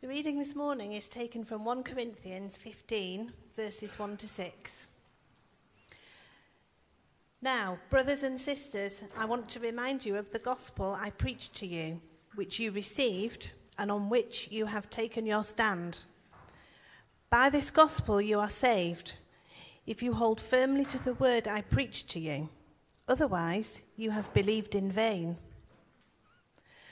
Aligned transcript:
The 0.00 0.08
reading 0.08 0.38
this 0.38 0.56
morning 0.56 0.94
is 0.94 1.10
taken 1.10 1.44
from 1.44 1.62
1 1.62 1.82
Corinthians 1.82 2.56
15, 2.56 3.34
verses 3.54 3.98
1 3.98 4.16
to 4.16 4.26
6. 4.26 4.86
Now, 7.42 7.78
brothers 7.90 8.22
and 8.22 8.40
sisters, 8.40 9.02
I 9.14 9.26
want 9.26 9.50
to 9.50 9.60
remind 9.60 10.06
you 10.06 10.16
of 10.16 10.32
the 10.32 10.38
gospel 10.38 10.96
I 10.98 11.10
preached 11.10 11.54
to 11.56 11.66
you, 11.66 12.00
which 12.34 12.58
you 12.58 12.70
received 12.70 13.50
and 13.76 13.92
on 13.92 14.08
which 14.08 14.48
you 14.50 14.64
have 14.64 14.88
taken 14.88 15.26
your 15.26 15.44
stand. 15.44 15.98
By 17.28 17.50
this 17.50 17.70
gospel 17.70 18.22
you 18.22 18.40
are 18.40 18.48
saved, 18.48 19.16
if 19.86 20.02
you 20.02 20.14
hold 20.14 20.40
firmly 20.40 20.86
to 20.86 21.04
the 21.04 21.12
word 21.12 21.46
I 21.46 21.60
preached 21.60 22.08
to 22.12 22.20
you. 22.20 22.48
Otherwise, 23.06 23.82
you 23.98 24.12
have 24.12 24.32
believed 24.32 24.74
in 24.74 24.90
vain. 24.90 25.36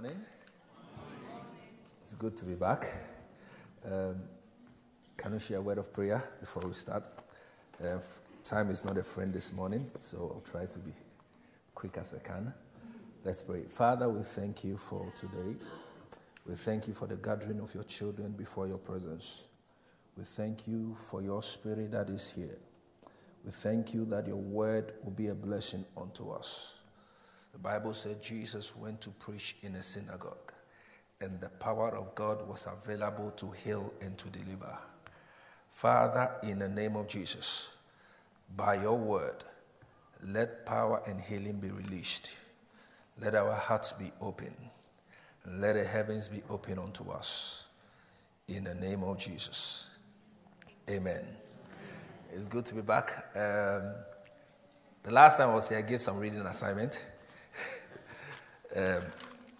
Morning. 0.00 0.24
It's 2.00 2.14
good 2.14 2.36
to 2.36 2.44
be 2.44 2.54
back. 2.54 2.86
Um, 3.84 4.22
can 5.16 5.32
we 5.32 5.40
share 5.40 5.58
a 5.58 5.60
word 5.60 5.78
of 5.78 5.92
prayer 5.92 6.22
before 6.38 6.62
we 6.62 6.72
start? 6.72 7.02
Uh, 7.82 7.98
time 8.44 8.70
is 8.70 8.84
not 8.84 8.96
a 8.96 9.02
friend 9.02 9.34
this 9.34 9.52
morning, 9.52 9.90
so 9.98 10.34
I'll 10.36 10.52
try 10.52 10.66
to 10.66 10.78
be 10.78 10.92
quick 11.74 11.96
as 11.98 12.14
I 12.14 12.24
can. 12.24 12.54
Let's 13.24 13.42
pray. 13.42 13.62
Father, 13.62 14.08
we 14.08 14.22
thank 14.22 14.62
you 14.62 14.76
for 14.76 15.04
today. 15.16 15.56
We 16.46 16.54
thank 16.54 16.86
you 16.86 16.94
for 16.94 17.08
the 17.08 17.16
gathering 17.16 17.58
of 17.58 17.74
your 17.74 17.82
children 17.82 18.30
before 18.30 18.68
your 18.68 18.78
presence. 18.78 19.42
We 20.16 20.22
thank 20.22 20.68
you 20.68 20.96
for 21.10 21.22
your 21.22 21.42
spirit 21.42 21.90
that 21.90 22.08
is 22.08 22.30
here. 22.30 22.58
We 23.44 23.50
thank 23.50 23.94
you 23.94 24.04
that 24.10 24.28
your 24.28 24.36
word 24.36 24.92
will 25.02 25.10
be 25.10 25.26
a 25.26 25.34
blessing 25.34 25.84
unto 25.96 26.30
us. 26.30 26.77
The 27.52 27.58
Bible 27.58 27.94
said 27.94 28.22
Jesus 28.22 28.76
went 28.76 29.00
to 29.02 29.10
preach 29.10 29.56
in 29.62 29.74
a 29.76 29.82
synagogue, 29.82 30.52
and 31.20 31.40
the 31.40 31.48
power 31.48 31.96
of 31.96 32.14
God 32.14 32.46
was 32.48 32.66
available 32.66 33.30
to 33.32 33.50
heal 33.50 33.92
and 34.00 34.16
to 34.18 34.28
deliver. 34.28 34.78
Father, 35.70 36.30
in 36.42 36.58
the 36.58 36.68
name 36.68 36.96
of 36.96 37.08
Jesus, 37.08 37.76
by 38.56 38.74
your 38.74 38.96
word, 38.96 39.44
let 40.22 40.66
power 40.66 41.02
and 41.06 41.20
healing 41.20 41.58
be 41.60 41.70
released. 41.70 42.36
Let 43.20 43.34
our 43.34 43.54
hearts 43.54 43.92
be 43.92 44.10
open. 44.20 44.54
Let 45.46 45.74
the 45.74 45.84
heavens 45.84 46.28
be 46.28 46.42
open 46.50 46.78
unto 46.78 47.10
us. 47.10 47.68
In 48.48 48.64
the 48.64 48.74
name 48.74 49.02
of 49.02 49.18
Jesus. 49.18 49.96
Amen. 50.90 51.24
It's 52.32 52.46
good 52.46 52.64
to 52.66 52.74
be 52.74 52.80
back. 52.80 53.10
Um, 53.34 53.94
the 55.02 55.10
last 55.10 55.38
time 55.38 55.50
I 55.50 55.54
was 55.54 55.68
here, 55.68 55.78
I 55.78 55.82
gave 55.82 56.02
some 56.02 56.18
reading 56.18 56.40
assignment. 56.40 57.04
Um, 58.76 59.02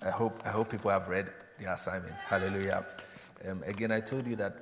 I 0.03 0.11
hope 0.11 0.41
I 0.45 0.51
hope 0.51 0.71
people 0.71 0.91
have 0.91 1.09
read 1.09 1.31
the 1.59 1.73
assignment. 1.73 2.21
Hallelujah. 2.23 2.85
Um, 3.49 3.63
again, 3.67 3.93
I 3.93 4.01
told 4.01 4.27
you 4.27 4.37
that 4.37 4.59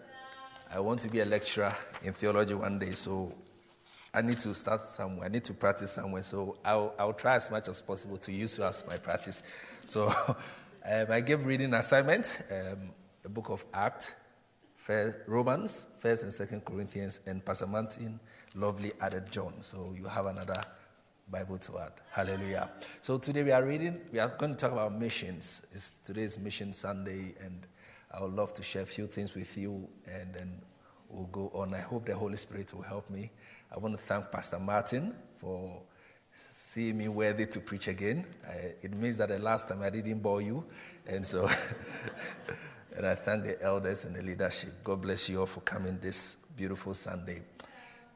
I 0.72 0.80
want 0.80 1.00
to 1.02 1.08
be 1.08 1.20
a 1.20 1.24
lecturer 1.24 1.74
in 2.02 2.12
theology 2.12 2.54
one 2.54 2.78
day, 2.78 2.92
so 2.92 3.32
I 4.12 4.22
need 4.22 4.38
to 4.40 4.54
start 4.54 4.80
somewhere. 4.80 5.26
I 5.26 5.28
need 5.28 5.44
to 5.44 5.54
practice 5.54 5.92
somewhere. 5.92 6.22
So 6.22 6.56
I'll, 6.64 6.94
I'll 6.98 7.12
try 7.12 7.36
as 7.36 7.50
much 7.50 7.68
as 7.68 7.82
possible 7.82 8.16
to 8.18 8.32
use 8.32 8.56
you 8.56 8.64
as 8.64 8.86
my 8.86 8.96
practice. 8.96 9.42
So 9.84 10.08
um, 10.28 11.06
I 11.10 11.20
gave 11.20 11.44
reading 11.44 11.74
assignment, 11.74 12.42
um, 12.50 12.90
book 13.30 13.50
of 13.50 13.64
Acts, 13.74 14.16
First, 14.76 15.18
Romans, 15.26 15.94
First 16.00 16.22
and 16.22 16.32
Second 16.32 16.64
Corinthians, 16.64 17.20
and 17.26 17.44
Pastor 17.44 17.66
Martin 17.66 18.18
lovely 18.54 18.92
added 19.00 19.30
John. 19.30 19.52
So 19.60 19.94
you 19.94 20.06
have 20.06 20.26
another 20.26 20.62
Bible 21.28 21.59
to 21.59 21.78
add. 21.78 21.92
Hallelujah. 22.12 22.70
So 23.00 23.19
today 23.19 23.42
we 23.42 23.50
are 23.50 23.64
reading, 23.64 24.00
we 24.12 24.20
are 24.20 24.28
going 24.28 24.53
to 24.53 24.56
talk 24.56 24.70
about 24.70 24.94
missions. 24.94 25.66
It's 25.75 25.91
today's 25.91 26.38
Mission 26.38 26.72
Sunday, 26.72 27.34
and 27.41 27.66
I 28.12 28.22
would 28.22 28.32
love 28.32 28.54
to 28.54 28.62
share 28.62 28.82
a 28.82 28.87
few 28.87 29.09
things 29.09 29.34
with 29.34 29.59
you, 29.59 29.88
and 30.06 30.32
then 30.32 30.62
we'll 31.09 31.26
go 31.26 31.50
on. 31.53 31.75
I 31.75 31.81
hope 31.81 32.06
the 32.06 32.14
Holy 32.14 32.37
Spirit 32.37 32.72
will 32.72 32.82
help 32.82 33.10
me. 33.10 33.32
I 33.75 33.78
want 33.78 33.97
to 33.97 34.03
thank 34.03 34.31
Pastor 34.31 34.60
Martin 34.60 35.16
for 35.41 35.82
seeing 36.32 36.97
me 36.97 37.09
worthy 37.09 37.47
to 37.47 37.58
preach 37.58 37.88
again. 37.88 38.25
I, 38.48 38.75
it 38.82 38.94
means 38.94 39.19
that 39.19 39.31
the 39.31 39.41
last 39.41 39.69
time 39.69 39.82
I 39.82 39.91
didn't 39.91 40.20
bore 40.20 40.43
you, 40.43 40.64
and 41.08 41.26
so, 41.26 41.50
and 42.97 43.04
I 43.04 43.16
thank 43.16 43.43
the 43.43 43.60
elders 43.60 44.04
and 44.04 44.14
the 44.14 44.22
leadership. 44.22 44.70
God 44.84 45.03
bless 45.03 45.28
you 45.28 45.41
all 45.41 45.47
for 45.47 45.60
coming 45.62 45.98
this 45.98 46.47
beautiful 46.56 46.94
Sunday. 46.94 47.43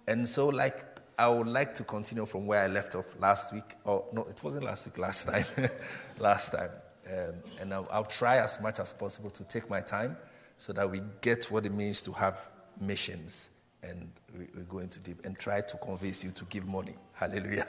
And 0.06 0.28
so, 0.28 0.48
like, 0.48 0.89
I 1.20 1.28
would 1.28 1.48
like 1.48 1.74
to 1.74 1.84
continue 1.84 2.24
from 2.24 2.46
where 2.46 2.62
I 2.62 2.66
left 2.66 2.94
off 2.94 3.04
last 3.20 3.52
week. 3.52 3.76
Oh, 3.84 4.06
no, 4.10 4.22
it 4.22 4.42
wasn't 4.42 4.64
last 4.64 4.86
week, 4.86 4.96
last 4.96 5.28
time. 5.28 5.44
last 6.18 6.52
time. 6.52 6.70
Um, 7.06 7.34
and 7.60 7.74
I'll, 7.74 7.86
I'll 7.90 8.06
try 8.06 8.38
as 8.38 8.58
much 8.62 8.80
as 8.80 8.94
possible 8.94 9.28
to 9.28 9.44
take 9.44 9.68
my 9.68 9.82
time 9.82 10.16
so 10.56 10.72
that 10.72 10.90
we 10.90 11.02
get 11.20 11.44
what 11.50 11.66
it 11.66 11.74
means 11.74 12.00
to 12.04 12.12
have 12.12 12.48
missions 12.80 13.50
and 13.82 14.10
we, 14.32 14.46
we 14.56 14.62
go 14.62 14.78
into 14.78 14.98
deep 14.98 15.26
and 15.26 15.38
try 15.38 15.60
to 15.60 15.76
convince 15.76 16.24
you 16.24 16.30
to 16.30 16.44
give 16.46 16.66
money. 16.66 16.94
Hallelujah. 17.12 17.66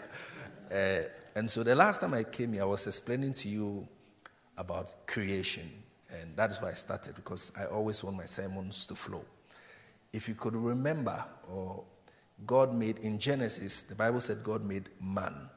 Uh, 0.71 1.01
and 1.35 1.51
so 1.51 1.61
the 1.61 1.75
last 1.75 1.99
time 1.99 2.13
I 2.13 2.23
came 2.23 2.53
here, 2.53 2.61
I 2.61 2.65
was 2.65 2.87
explaining 2.87 3.33
to 3.33 3.49
you 3.49 3.85
about 4.57 4.95
creation. 5.07 5.69
And 6.09 6.37
that 6.37 6.51
is 6.51 6.61
why 6.61 6.69
I 6.69 6.73
started 6.75 7.15
because 7.17 7.51
I 7.59 7.65
always 7.65 8.01
want 8.01 8.15
my 8.15 8.25
sermons 8.25 8.87
to 8.87 8.95
flow. 8.95 9.25
If 10.13 10.29
you 10.29 10.35
could 10.35 10.55
remember, 10.55 11.21
or 11.51 11.83
God 12.45 12.73
made 12.73 12.99
in 12.99 13.19
Genesis, 13.19 13.83
the 13.83 13.95
Bible 13.95 14.19
said 14.19 14.37
God 14.43 14.63
made 14.63 14.89
man. 15.01 15.49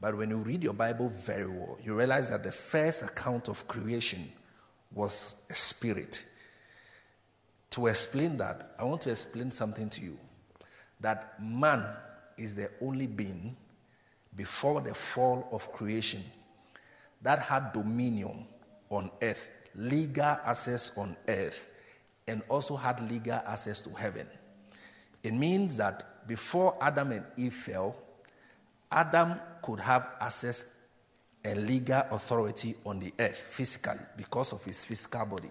But 0.00 0.16
when 0.16 0.30
you 0.30 0.36
read 0.36 0.62
your 0.64 0.72
Bible 0.72 1.08
very 1.08 1.46
well, 1.46 1.78
you 1.84 1.94
realize 1.94 2.30
that 2.30 2.42
the 2.42 2.52
first 2.52 3.02
account 3.02 3.48
of 3.48 3.68
creation 3.68 4.20
was 4.92 5.46
a 5.50 5.54
spirit. 5.54 6.24
To 7.70 7.86
explain 7.86 8.36
that, 8.38 8.74
I 8.78 8.84
want 8.84 9.00
to 9.02 9.10
explain 9.10 9.50
something 9.50 9.88
to 9.90 10.00
you 10.02 10.18
that 11.00 11.40
man 11.42 11.84
is 12.36 12.56
the 12.56 12.68
only 12.80 13.06
being 13.06 13.56
before 14.36 14.80
the 14.80 14.94
fall 14.94 15.48
of 15.52 15.70
creation 15.72 16.20
that 17.22 17.38
had 17.38 17.72
dominion 17.72 18.46
on 18.90 19.10
earth, 19.22 19.48
legal 19.74 20.36
access 20.44 20.96
on 20.98 21.16
earth, 21.28 21.68
and 22.26 22.42
also 22.48 22.76
had 22.76 23.08
legal 23.10 23.40
access 23.46 23.80
to 23.82 23.90
heaven. 23.94 24.26
It 25.22 25.34
means 25.34 25.76
that 25.76 26.04
before 26.26 26.76
Adam 26.80 27.12
and 27.12 27.24
Eve 27.36 27.54
fell, 27.54 27.96
Adam 28.90 29.34
could 29.62 29.80
have 29.80 30.06
access 30.20 30.86
and 31.44 31.66
legal 31.66 32.02
authority 32.10 32.74
on 32.84 33.00
the 33.00 33.12
earth 33.18 33.36
physically 33.36 33.98
because 34.16 34.52
of 34.52 34.64
his 34.64 34.84
physical 34.84 35.26
body. 35.26 35.50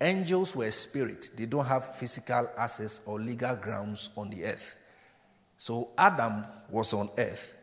Angels 0.00 0.56
were 0.56 0.70
spirit, 0.70 1.30
they 1.36 1.46
don't 1.46 1.66
have 1.66 1.94
physical 1.96 2.50
access 2.56 3.02
or 3.06 3.20
legal 3.20 3.54
grounds 3.54 4.10
on 4.16 4.30
the 4.30 4.44
earth. 4.44 4.78
So 5.58 5.90
Adam 5.96 6.44
was 6.70 6.94
on 6.94 7.10
earth. 7.18 7.54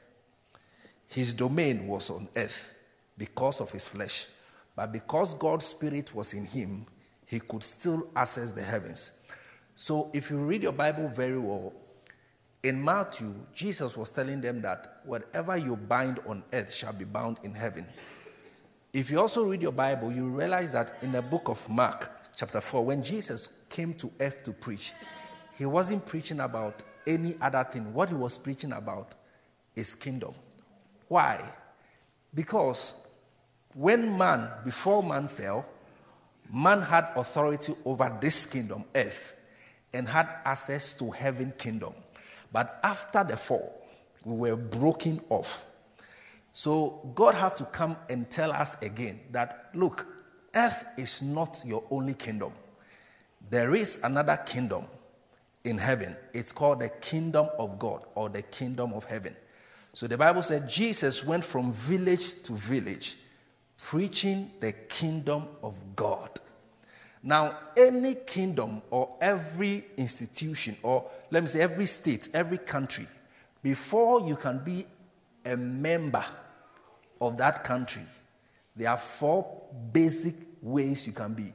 His 1.08 1.34
domain 1.34 1.88
was 1.88 2.10
on 2.10 2.28
earth 2.36 2.74
because 3.18 3.62
of 3.62 3.72
his 3.72 3.88
flesh. 3.88 4.28
But 4.76 4.92
because 4.92 5.34
God's 5.34 5.66
spirit 5.66 6.14
was 6.14 6.34
in 6.36 6.46
him, 6.46 6.86
he 7.26 7.40
could 7.40 7.64
still 7.64 8.08
access 8.16 8.52
the 8.52 8.62
heavens. 8.62 9.26
So 9.76 10.12
if 10.14 10.30
you 10.30 10.38
read 10.38 10.64
your 10.64 10.72
Bible 10.74 11.08
very 11.08 11.40
well, 11.40 11.74
in 12.64 12.84
Matthew, 12.84 13.34
Jesus 13.54 13.96
was 13.96 14.12
telling 14.12 14.42
them 14.42 14.62
that 14.62 15.02
whatever 15.04 15.58
you 15.58 15.76
bind 15.76 16.20
on 16.28 16.44
earth 16.54 16.74
shall 16.74 16.94
be 16.94 17.06
bound 17.06 17.40
in 17.44 17.54
heaven. 17.54 17.86
If 18.94 19.12
you 19.12 19.20
also 19.20 19.46
read 19.46 19.62
your 19.62 19.72
Bible, 19.72 20.12
you 20.12 20.28
realize 20.28 20.72
that 20.72 20.94
in 21.02 21.12
the 21.12 21.22
book 21.22 21.50
of 21.50 21.68
Mark, 21.70 22.12
chapter 22.36 22.60
4, 22.60 22.84
when 22.84 23.04
Jesus 23.04 23.64
came 23.70 23.94
to 23.96 24.10
earth 24.20 24.44
to 24.46 24.52
preach, 24.52 24.94
he 25.58 25.66
wasn't 25.66 26.06
preaching 26.06 26.40
about 26.40 26.84
any 27.06 27.36
other 27.42 27.64
thing. 27.64 27.94
What 27.94 28.10
he 28.10 28.16
was 28.16 28.38
preaching 28.38 28.74
about 28.74 29.16
is 29.76 29.94
kingdom. 29.94 30.34
Why? 31.08 31.44
Because 32.34 33.08
when 33.74 34.18
man, 34.18 34.50
before 34.66 35.04
man 35.04 35.28
fell, 35.28 35.66
man 36.52 36.82
had 36.82 37.08
authority 37.16 37.74
over 37.86 38.18
this 38.20 38.46
kingdom, 38.46 38.84
earth, 38.96 39.36
and 39.94 40.08
had 40.08 40.28
access 40.44 40.98
to 40.98 41.12
heaven 41.12 41.54
kingdom. 41.58 41.94
But 42.58 42.80
after 42.82 43.24
the 43.24 43.38
fall, 43.38 43.72
We 44.26 44.50
were 44.50 44.56
broken 44.56 45.22
off. 45.30 45.76
So 46.54 47.12
God 47.14 47.36
have 47.36 47.56
to 47.58 47.66
come 47.66 47.96
and 48.10 48.28
tell 48.32 48.52
us 48.52 48.82
again 48.82 49.20
that 49.32 49.70
look, 49.76 50.08
earth 50.56 50.84
is 50.98 51.22
not 51.22 51.62
your 51.64 51.84
only 51.92 52.16
kingdom. 52.16 52.52
There 53.52 53.76
is 53.76 54.04
another 54.04 54.38
kingdom 54.38 54.86
in 55.66 55.78
heaven. 55.78 56.16
It's 56.34 56.52
called 56.52 56.80
the 56.80 56.90
kingdom 56.90 57.48
of 57.60 57.78
God 57.78 58.02
or 58.16 58.28
the 58.28 58.42
kingdom 58.42 58.92
of 58.94 59.04
heaven. 59.04 59.36
So 59.94 60.08
the 60.08 60.18
Bible 60.18 60.42
said 60.42 60.68
Jesus 60.68 61.24
went 61.24 61.44
from 61.44 61.72
village 61.72 62.42
to 62.42 62.54
village 62.54 63.18
preaching 63.78 64.50
the 64.62 64.72
kingdom 64.72 65.44
of 65.62 65.76
God. 65.96 66.32
Now, 67.22 67.58
any 67.76 68.16
kingdom 68.16 68.82
or 68.90 69.16
every 69.22 69.86
institution, 69.98 70.76
or 70.82 71.06
let 71.30 71.44
me 71.44 71.48
say 71.48 71.62
every 71.62 71.86
state, 71.86 72.30
every 72.34 72.58
country, 72.58 73.08
before 73.62 74.28
you 74.28 74.36
can 74.36 74.64
be 74.64 74.86
a 75.46 75.56
member 75.56 76.24
of 77.20 77.38
that 77.38 77.64
country, 77.64 78.04
there 78.76 78.90
are 78.90 78.98
four 78.98 79.64
basic 79.92 80.36
ways 80.62 81.08
you 81.08 81.14
can 81.14 81.34
be. 81.34 81.52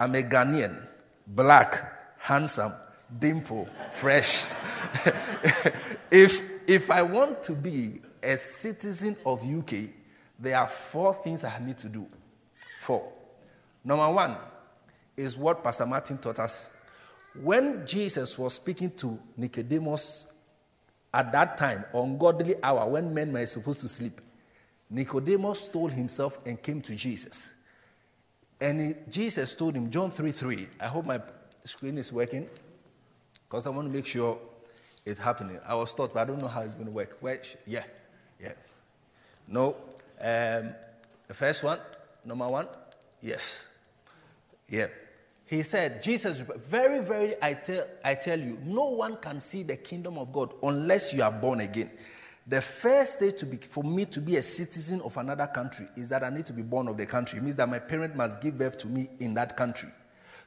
I'm 0.00 0.14
a 0.14 0.22
Ghanaian, 0.22 0.86
black, 1.26 1.76
handsome, 2.18 2.72
dimple, 3.18 3.68
fresh. 3.92 4.50
if, 6.10 6.68
if 6.68 6.90
I 6.90 7.02
want 7.02 7.42
to 7.44 7.52
be 7.52 8.00
a 8.22 8.36
citizen 8.36 9.16
of 9.26 9.42
UK, 9.42 9.90
there 10.38 10.56
are 10.58 10.66
four 10.66 11.14
things 11.22 11.44
I 11.44 11.58
need 11.64 11.78
to 11.78 11.88
do. 11.88 12.06
Four. 12.78 13.12
Number 13.84 14.10
one 14.10 14.36
is 15.16 15.36
what 15.36 15.62
Pastor 15.62 15.86
Martin 15.86 16.18
taught 16.18 16.38
us. 16.38 16.76
When 17.40 17.86
Jesus 17.86 18.38
was 18.38 18.54
speaking 18.54 18.90
to 18.96 19.18
Nicodemus 19.36 20.38
at 21.14 21.32
that 21.32 21.56
time, 21.56 21.84
ungodly 21.94 22.54
hour, 22.62 22.88
when 22.88 23.12
men 23.12 23.32
were 23.32 23.46
supposed 23.46 23.80
to 23.80 23.88
sleep, 23.88 24.20
Nicodemus 24.90 25.60
stole 25.60 25.88
himself 25.88 26.44
and 26.46 26.62
came 26.62 26.82
to 26.82 26.94
Jesus. 26.94 27.62
And 28.60 28.80
he, 28.80 28.94
Jesus 29.08 29.54
told 29.54 29.74
him, 29.74 29.90
John 29.90 30.10
3 30.10 30.30
3. 30.30 30.68
I 30.80 30.86
hope 30.86 31.06
my 31.06 31.20
screen 31.64 31.98
is 31.98 32.12
working 32.12 32.48
because 33.48 33.66
I 33.66 33.70
want 33.70 33.88
to 33.88 33.94
make 33.94 34.06
sure 34.06 34.38
it's 35.04 35.20
happening. 35.20 35.58
I 35.66 35.74
was 35.74 35.94
taught, 35.94 36.12
but 36.12 36.20
I 36.20 36.24
don't 36.26 36.40
know 36.40 36.48
how 36.48 36.60
it's 36.60 36.74
going 36.74 36.86
to 36.86 36.92
work. 36.92 37.16
Where, 37.20 37.40
yeah, 37.66 37.84
yeah. 38.40 38.52
No, 39.48 39.76
um, 40.20 40.74
the 41.26 41.34
first 41.34 41.64
one, 41.64 41.78
number 42.24 42.46
one, 42.46 42.68
yes. 43.20 43.68
Yeah. 44.68 44.86
He 45.46 45.62
said, 45.62 46.02
Jesus, 46.02 46.38
very, 46.38 47.04
very, 47.04 47.34
I 47.42 47.54
tell, 47.54 47.84
I 48.04 48.14
tell 48.14 48.38
you, 48.38 48.58
no 48.64 48.84
one 48.84 49.16
can 49.16 49.40
see 49.40 49.62
the 49.62 49.76
kingdom 49.76 50.18
of 50.18 50.32
God 50.32 50.54
unless 50.62 51.12
you 51.12 51.22
are 51.22 51.32
born 51.32 51.60
again. 51.60 51.90
The 52.46 52.60
first 52.60 53.18
stage 53.18 53.36
to 53.36 53.46
be, 53.46 53.56
for 53.56 53.84
me 53.84 54.04
to 54.06 54.20
be 54.20 54.36
a 54.36 54.42
citizen 54.42 55.00
of 55.02 55.16
another 55.16 55.46
country 55.46 55.86
is 55.96 56.08
that 56.08 56.24
I 56.24 56.30
need 56.30 56.46
to 56.46 56.52
be 56.52 56.62
born 56.62 56.88
of 56.88 56.96
the 56.96 57.06
country. 57.06 57.38
It 57.38 57.42
means 57.42 57.56
that 57.56 57.68
my 57.68 57.78
parent 57.78 58.16
must 58.16 58.40
give 58.40 58.58
birth 58.58 58.78
to 58.78 58.88
me 58.88 59.10
in 59.20 59.34
that 59.34 59.56
country. 59.56 59.90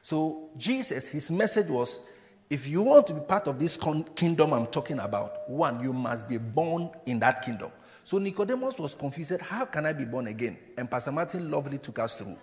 So, 0.02 0.50
Jesus, 0.56 1.08
his 1.08 1.30
message 1.30 1.68
was 1.68 2.08
if 2.48 2.68
you 2.68 2.82
want 2.82 3.06
to 3.08 3.14
be 3.14 3.20
part 3.20 3.48
of 3.48 3.58
this 3.58 3.76
con- 3.76 4.04
kingdom 4.14 4.52
I'm 4.52 4.66
talking 4.66 4.98
about, 5.00 5.48
one, 5.50 5.82
you 5.82 5.92
must 5.92 6.28
be 6.28 6.38
born 6.38 6.90
in 7.06 7.18
that 7.20 7.42
kingdom. 7.42 7.72
So 8.04 8.18
Nicodemus 8.18 8.78
was 8.78 8.94
confused. 8.94 9.40
How 9.40 9.64
can 9.64 9.84
I 9.84 9.92
be 9.92 10.04
born 10.04 10.28
again? 10.28 10.56
And 10.78 10.88
Pastor 10.88 11.10
Martin 11.10 11.50
lovely 11.50 11.78
took 11.78 11.98
us 11.98 12.14
through. 12.14 12.36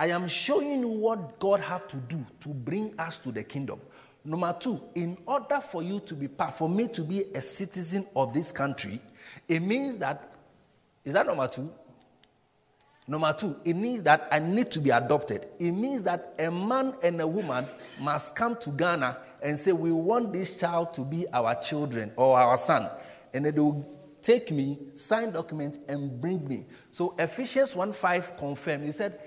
I 0.00 0.06
am 0.06 0.26
showing 0.28 0.80
you 0.80 0.88
what 0.88 1.38
God 1.38 1.60
have 1.60 1.86
to 1.88 1.98
do 1.98 2.24
to 2.40 2.48
bring 2.48 2.98
us 2.98 3.18
to 3.18 3.30
the 3.30 3.44
kingdom. 3.44 3.78
Number 4.24 4.56
two, 4.58 4.80
in 4.94 5.18
order 5.26 5.60
for 5.60 5.82
you 5.82 6.00
to 6.00 6.14
be 6.14 6.26
part, 6.26 6.54
for 6.54 6.70
me 6.70 6.88
to 6.88 7.02
be 7.02 7.24
a 7.34 7.40
citizen 7.42 8.06
of 8.16 8.32
this 8.32 8.50
country, 8.50 8.98
it 9.46 9.60
means 9.60 9.98
that, 9.98 10.32
is 11.04 11.12
that 11.12 11.26
number 11.26 11.46
two? 11.48 11.70
Number 13.06 13.34
two, 13.38 13.56
it 13.62 13.74
means 13.74 14.02
that 14.04 14.26
I 14.32 14.38
need 14.38 14.70
to 14.70 14.80
be 14.80 14.88
adopted. 14.88 15.44
It 15.58 15.72
means 15.72 16.02
that 16.04 16.32
a 16.38 16.50
man 16.50 16.94
and 17.02 17.20
a 17.20 17.26
woman 17.26 17.66
must 18.00 18.34
come 18.34 18.56
to 18.56 18.70
Ghana 18.70 19.18
and 19.42 19.58
say, 19.58 19.72
We 19.72 19.92
want 19.92 20.32
this 20.32 20.58
child 20.58 20.94
to 20.94 21.02
be 21.02 21.26
our 21.30 21.54
children 21.56 22.10
or 22.16 22.40
our 22.40 22.56
son. 22.56 22.88
And 23.34 23.44
they 23.44 23.50
will 23.50 23.86
take 24.22 24.50
me, 24.50 24.78
sign 24.94 25.32
document, 25.32 25.76
and 25.88 26.18
bring 26.20 26.46
me. 26.48 26.64
So 26.90 27.14
Ephesians 27.18 27.76
1 27.76 27.92
5 27.92 28.36
confirmed. 28.38 28.84
He 28.84 28.92
said, 28.92 29.18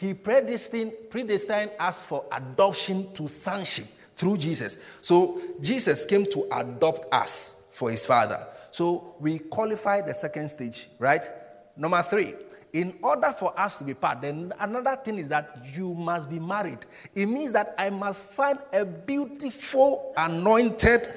He 0.00 0.14
predestined, 0.14 0.92
predestined 1.10 1.72
us 1.78 2.00
for 2.00 2.24
adoption 2.32 3.12
to 3.12 3.28
sonship 3.28 3.84
through 4.16 4.38
Jesus. 4.38 4.82
So 5.02 5.38
Jesus 5.60 6.06
came 6.06 6.24
to 6.24 6.48
adopt 6.50 7.12
us 7.12 7.68
for 7.72 7.90
his 7.90 8.06
father. 8.06 8.46
So 8.70 9.16
we 9.20 9.40
qualify 9.40 10.00
the 10.00 10.14
second 10.14 10.48
stage, 10.48 10.88
right? 10.98 11.28
Number 11.76 12.02
three, 12.02 12.32
in 12.72 12.94
order 13.02 13.30
for 13.38 13.52
us 13.60 13.76
to 13.76 13.84
be 13.84 13.92
part, 13.92 14.22
then 14.22 14.54
another 14.58 14.96
thing 14.96 15.18
is 15.18 15.28
that 15.28 15.66
you 15.74 15.92
must 15.92 16.30
be 16.30 16.38
married. 16.38 16.78
It 17.14 17.26
means 17.26 17.52
that 17.52 17.74
I 17.76 17.90
must 17.90 18.24
find 18.24 18.58
a 18.72 18.86
beautiful, 18.86 20.14
anointed, 20.16 21.08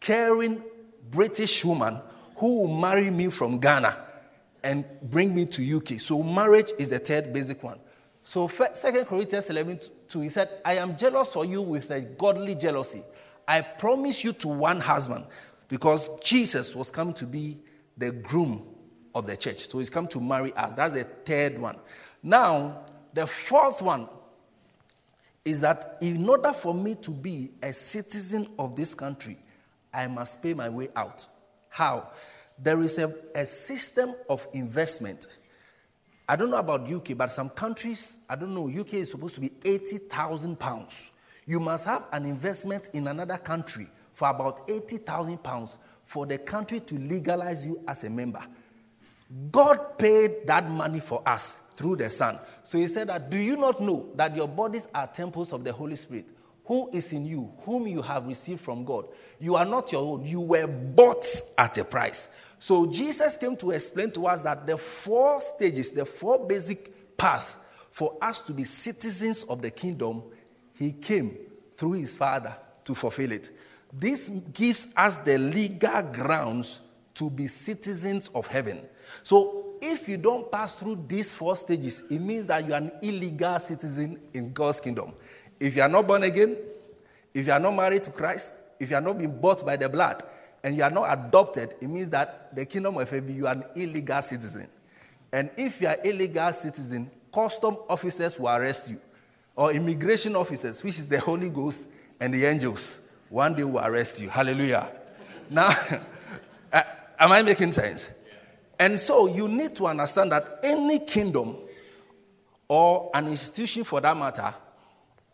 caring 0.00 0.62
British 1.10 1.66
woman 1.66 2.00
who 2.36 2.60
will 2.62 2.80
marry 2.80 3.10
me 3.10 3.28
from 3.28 3.58
Ghana 3.58 3.94
and 4.62 4.86
bring 5.02 5.34
me 5.34 5.44
to 5.44 5.76
UK. 5.76 6.00
So 6.00 6.22
marriage 6.22 6.70
is 6.78 6.88
the 6.88 6.98
third 6.98 7.34
basic 7.34 7.62
one. 7.62 7.78
So 8.30 8.46
Second 8.46 9.06
Corinthians 9.06 9.50
11 9.50 9.80
2, 10.06 10.20
he 10.20 10.28
said, 10.28 10.48
I 10.64 10.74
am 10.74 10.96
jealous 10.96 11.32
for 11.32 11.44
you 11.44 11.62
with 11.62 11.90
a 11.90 12.00
godly 12.00 12.54
jealousy. 12.54 13.02
I 13.48 13.60
promise 13.60 14.22
you 14.22 14.32
to 14.34 14.46
one 14.46 14.78
husband 14.78 15.24
because 15.66 16.20
Jesus 16.20 16.76
was 16.76 16.92
coming 16.92 17.12
to 17.14 17.26
be 17.26 17.58
the 17.96 18.12
groom 18.12 18.64
of 19.16 19.26
the 19.26 19.36
church. 19.36 19.68
So 19.68 19.80
he's 19.80 19.90
come 19.90 20.06
to 20.06 20.20
marry 20.20 20.52
us. 20.52 20.74
That's 20.74 20.94
the 20.94 21.02
third 21.02 21.58
one. 21.58 21.76
Now, 22.22 22.84
the 23.14 23.26
fourth 23.26 23.82
one 23.82 24.08
is 25.44 25.60
that 25.62 25.98
in 26.00 26.28
order 26.28 26.52
for 26.52 26.72
me 26.72 26.94
to 27.02 27.10
be 27.10 27.50
a 27.60 27.72
citizen 27.72 28.46
of 28.60 28.76
this 28.76 28.94
country, 28.94 29.38
I 29.92 30.06
must 30.06 30.40
pay 30.40 30.54
my 30.54 30.68
way 30.68 30.90
out. 30.94 31.26
How? 31.68 32.10
There 32.56 32.80
is 32.80 32.96
a, 32.98 33.12
a 33.34 33.44
system 33.44 34.14
of 34.28 34.46
investment. 34.52 35.26
I 36.30 36.36
don't 36.36 36.48
know 36.48 36.58
about 36.58 36.88
UK, 36.88 37.16
but 37.16 37.28
some 37.28 37.48
countries, 37.48 38.20
I 38.30 38.36
don't 38.36 38.54
know, 38.54 38.68
UK 38.68 38.94
is 38.94 39.10
supposed 39.10 39.34
to 39.34 39.40
be 39.40 39.50
80,000 39.64 40.60
pounds. 40.60 41.10
You 41.44 41.58
must 41.58 41.86
have 41.86 42.04
an 42.12 42.24
investment 42.24 42.88
in 42.92 43.08
another 43.08 43.36
country 43.36 43.88
for 44.12 44.30
about 44.30 44.60
80,000 44.70 45.42
pounds 45.42 45.76
for 46.04 46.26
the 46.26 46.38
country 46.38 46.78
to 46.78 46.94
legalize 46.94 47.66
you 47.66 47.82
as 47.88 48.04
a 48.04 48.10
member. 48.10 48.38
God 49.50 49.98
paid 49.98 50.46
that 50.46 50.70
money 50.70 51.00
for 51.00 51.20
us 51.26 51.72
through 51.74 51.96
the 51.96 52.08
Son. 52.08 52.38
So 52.62 52.78
he 52.78 52.86
said 52.86 53.08
that, 53.08 53.28
do 53.28 53.36
you 53.36 53.56
not 53.56 53.82
know 53.82 54.08
that 54.14 54.36
your 54.36 54.46
bodies 54.46 54.86
are 54.94 55.08
temples 55.08 55.52
of 55.52 55.64
the 55.64 55.72
Holy 55.72 55.96
Spirit? 55.96 56.26
who 56.70 56.88
is 56.92 57.12
in 57.12 57.26
you, 57.26 57.50
whom 57.62 57.88
you 57.88 58.00
have 58.00 58.28
received 58.28 58.60
from 58.60 58.84
God. 58.84 59.04
You 59.40 59.56
are 59.56 59.64
not 59.64 59.90
your 59.90 60.02
own. 60.02 60.24
You 60.24 60.40
were 60.40 60.68
bought 60.68 61.26
at 61.58 61.76
a 61.78 61.84
price. 61.84 62.36
So 62.60 62.86
Jesus 62.86 63.38
came 63.38 63.56
to 63.56 63.70
explain 63.70 64.10
to 64.12 64.26
us 64.26 64.42
that 64.42 64.66
the 64.66 64.76
four 64.76 65.40
stages, 65.40 65.92
the 65.92 66.04
four 66.04 66.46
basic 66.46 67.16
paths 67.16 67.56
for 67.90 68.18
us 68.20 68.42
to 68.42 68.52
be 68.52 68.64
citizens 68.64 69.44
of 69.44 69.62
the 69.62 69.70
kingdom, 69.70 70.22
he 70.78 70.92
came 70.92 71.38
through 71.76 71.92
his 71.92 72.14
Father 72.14 72.54
to 72.84 72.94
fulfill 72.94 73.32
it. 73.32 73.50
This 73.92 74.28
gives 74.28 74.94
us 74.94 75.18
the 75.18 75.38
legal 75.38 76.02
grounds 76.12 76.80
to 77.14 77.30
be 77.30 77.48
citizens 77.48 78.28
of 78.34 78.46
heaven. 78.46 78.82
So 79.22 79.74
if 79.80 80.06
you 80.06 80.18
don't 80.18 80.52
pass 80.52 80.74
through 80.74 81.06
these 81.08 81.34
four 81.34 81.56
stages, 81.56 82.10
it 82.10 82.20
means 82.20 82.44
that 82.46 82.66
you 82.66 82.74
are 82.74 82.80
an 82.80 82.92
illegal 83.00 83.58
citizen 83.58 84.20
in 84.34 84.52
God's 84.52 84.80
kingdom. 84.80 85.14
If 85.58 85.76
you 85.76 85.82
are 85.82 85.88
not 85.88 86.06
born 86.06 86.24
again, 86.24 86.58
if 87.32 87.46
you 87.46 87.52
are 87.52 87.58
not 87.58 87.74
married 87.74 88.04
to 88.04 88.10
Christ, 88.10 88.64
if 88.78 88.90
you 88.90 88.96
are 88.96 89.00
not 89.02 89.16
being 89.16 89.40
bought 89.40 89.64
by 89.64 89.76
the 89.76 89.88
blood, 89.88 90.22
and 90.62 90.76
you 90.76 90.82
are 90.82 90.90
not 90.90 91.06
adopted, 91.10 91.74
it 91.80 91.88
means 91.88 92.10
that 92.10 92.54
the 92.54 92.66
kingdom 92.66 92.96
of 92.98 93.08
heaven, 93.08 93.34
you 93.34 93.46
are 93.46 93.54
an 93.54 93.64
illegal 93.74 94.20
citizen. 94.20 94.68
And 95.32 95.50
if 95.56 95.80
you 95.80 95.88
are 95.88 95.96
illegal 96.04 96.52
citizen, 96.52 97.10
custom 97.32 97.76
officers 97.88 98.38
will 98.38 98.48
arrest 98.48 98.90
you, 98.90 99.00
or 99.56 99.72
immigration 99.72 100.36
officers, 100.36 100.82
which 100.82 100.98
is 100.98 101.08
the 101.08 101.20
Holy 101.20 101.48
Ghost 101.48 101.90
and 102.18 102.34
the 102.34 102.44
angels, 102.44 103.10
one 103.28 103.54
day 103.54 103.64
will 103.64 103.80
arrest 103.80 104.20
you. 104.20 104.28
Hallelujah. 104.28 104.88
Now, 105.48 105.68
uh, 106.72 106.82
am 107.18 107.32
I 107.32 107.42
making 107.42 107.72
sense? 107.72 108.18
And 108.78 108.98
so 108.98 109.26
you 109.26 109.46
need 109.46 109.76
to 109.76 109.86
understand 109.86 110.32
that 110.32 110.60
any 110.62 111.00
kingdom 111.00 111.56
or 112.66 113.10
an 113.14 113.28
institution 113.28 113.84
for 113.84 114.00
that 114.00 114.16
matter 114.16 114.54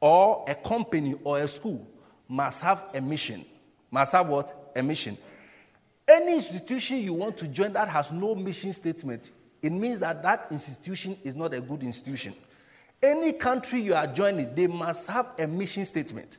or 0.01 0.45
a 0.49 0.55
company 0.55 1.15
or 1.23 1.39
a 1.39 1.49
school 1.49 1.87
must 2.29 2.63
have 2.63 2.85
a 2.95 3.01
mission. 3.01 3.45
Must 3.91 4.13
have 4.13 4.29
what? 4.29 4.53
A 4.77 4.83
mission. 4.83 5.17
Any 6.07 6.35
institution 6.35 6.99
you 6.99 7.15
want 7.15 7.37
to 7.39 7.49
join 7.49 7.73
that 7.73 7.89
has 7.89 8.13
no 8.13 8.35
mission 8.35 8.73
statement, 8.73 9.33
it 9.61 9.73
means 9.73 10.01
that 10.01 10.23
that 10.23 10.47
institution 10.51 11.17
is 11.25 11.35
not 11.35 11.53
a 11.55 11.61
good 11.61 11.83
institution. 11.83 12.33
Any 13.03 13.33
country 13.33 13.81
you 13.81 13.95
are 13.95 14.07
joining, 14.07 14.55
they 14.55 14.67
must 14.69 15.09
have 15.11 15.33
a 15.39 15.47
mission 15.47 15.85
statement. 15.85 16.39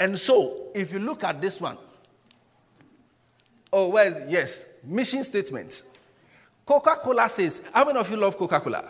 And 0.00 0.18
so, 0.18 0.68
if 0.74 0.92
you 0.92 0.98
look 0.98 1.22
at 1.22 1.40
this 1.40 1.60
one, 1.60 1.76
Oh, 3.76 3.88
where 3.88 4.06
is 4.06 4.18
it? 4.18 4.28
Yes, 4.28 4.68
mission 4.84 5.24
statement. 5.24 5.82
Coca 6.64 6.94
Cola 7.02 7.28
says, 7.28 7.68
How 7.74 7.84
many 7.84 7.98
of 7.98 8.08
you 8.08 8.16
love 8.16 8.36
Coca 8.36 8.60
Cola? 8.60 8.84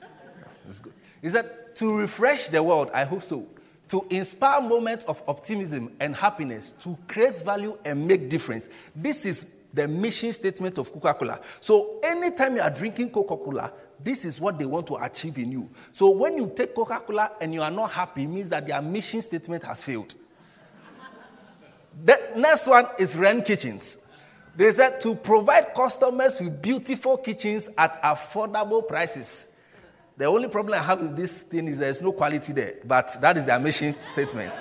It's 0.68 0.78
good. 0.78 0.92
Is 1.20 1.32
that 1.32 1.74
to 1.76 1.96
refresh 1.96 2.46
the 2.46 2.62
world? 2.62 2.92
I 2.94 3.02
hope 3.02 3.24
so. 3.24 3.44
To 3.88 4.06
inspire 4.10 4.60
moments 4.60 5.04
of 5.04 5.22
optimism 5.28 5.94
and 6.00 6.16
happiness, 6.16 6.72
to 6.80 6.96
create 7.06 7.44
value 7.44 7.76
and 7.84 8.06
make 8.06 8.28
difference. 8.28 8.68
This 8.96 9.26
is 9.26 9.64
the 9.72 9.86
mission 9.86 10.32
statement 10.32 10.78
of 10.78 10.90
Coca 10.92 11.14
Cola. 11.14 11.40
So, 11.60 12.00
anytime 12.02 12.56
you 12.56 12.62
are 12.62 12.70
drinking 12.70 13.10
Coca 13.10 13.36
Cola, 13.36 13.72
this 14.02 14.24
is 14.24 14.40
what 14.40 14.58
they 14.58 14.64
want 14.64 14.86
to 14.86 14.96
achieve 14.96 15.36
in 15.38 15.52
you. 15.52 15.68
So, 15.92 16.10
when 16.10 16.36
you 16.36 16.52
take 16.54 16.74
Coca 16.74 17.00
Cola 17.00 17.32
and 17.40 17.52
you 17.52 17.60
are 17.62 17.70
not 17.70 17.90
happy, 17.90 18.26
means 18.26 18.48
that 18.50 18.66
their 18.66 18.80
mission 18.80 19.20
statement 19.20 19.64
has 19.64 19.82
failed. 19.84 20.14
the 22.04 22.18
next 22.36 22.66
one 22.66 22.86
is 22.98 23.16
Wren 23.16 23.42
Kitchens. 23.42 24.10
They 24.56 24.70
said 24.70 25.00
to 25.00 25.16
provide 25.16 25.74
customers 25.74 26.40
with 26.40 26.62
beautiful 26.62 27.16
kitchens 27.16 27.68
at 27.76 28.00
affordable 28.02 28.86
prices. 28.86 29.53
The 30.16 30.26
only 30.26 30.48
problem 30.48 30.78
I 30.78 30.82
have 30.82 31.00
with 31.00 31.16
this 31.16 31.42
thing 31.42 31.66
is 31.66 31.78
there's 31.78 32.00
no 32.00 32.12
quality 32.12 32.52
there, 32.52 32.74
but 32.84 33.16
that 33.20 33.36
is 33.36 33.46
their 33.46 33.58
mission 33.58 33.94
statement. 34.06 34.60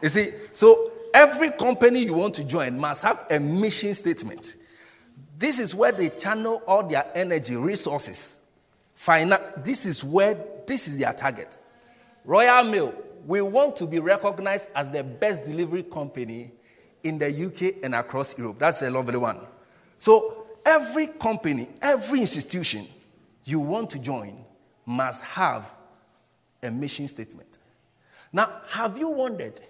You 0.00 0.08
see, 0.08 0.30
so 0.52 0.92
every 1.12 1.50
company 1.50 2.04
you 2.04 2.14
want 2.14 2.34
to 2.34 2.44
join 2.44 2.78
must 2.78 3.02
have 3.02 3.26
a 3.30 3.38
mission 3.38 3.92
statement. 3.92 4.56
This 5.38 5.58
is 5.58 5.74
where 5.74 5.92
they 5.92 6.08
channel 6.08 6.62
all 6.66 6.86
their 6.86 7.06
energy, 7.14 7.56
resources. 7.56 8.48
Finan- 8.98 9.62
this 9.62 9.84
is 9.84 10.02
where 10.02 10.36
this 10.66 10.88
is 10.88 10.98
their 10.98 11.12
target. 11.12 11.58
Royal 12.24 12.64
Mail, 12.64 12.94
we 13.26 13.42
want 13.42 13.76
to 13.76 13.86
be 13.86 13.98
recognized 13.98 14.70
as 14.74 14.90
the 14.90 15.04
best 15.04 15.44
delivery 15.44 15.82
company 15.82 16.50
in 17.02 17.18
the 17.18 17.28
UK 17.28 17.82
and 17.82 17.94
across 17.94 18.38
Europe. 18.38 18.58
That's 18.58 18.80
a 18.80 18.90
lovely 18.90 19.18
one. 19.18 19.40
So 19.98 20.46
every 20.64 21.08
company, 21.08 21.68
every 21.82 22.20
institution 22.20 22.86
you 23.44 23.60
want 23.60 23.90
to 23.90 23.98
join 23.98 24.45
must 24.86 25.22
have 25.22 25.70
a 26.62 26.70
mission 26.70 27.08
statement. 27.08 27.58
Now, 28.32 28.62
have 28.68 28.96
you 28.96 29.10
wondered 29.10 29.60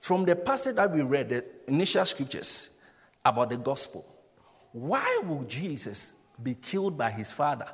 from 0.00 0.24
the 0.24 0.34
passage 0.34 0.76
that 0.76 0.90
we 0.90 1.02
read, 1.02 1.28
the 1.28 1.44
initial 1.66 2.04
scriptures 2.04 2.80
about 3.24 3.50
the 3.50 3.56
gospel, 3.56 4.06
why 4.72 5.20
would 5.24 5.48
Jesus 5.48 6.24
be 6.42 6.54
killed 6.54 6.96
by 6.96 7.10
his 7.10 7.32
father? 7.32 7.68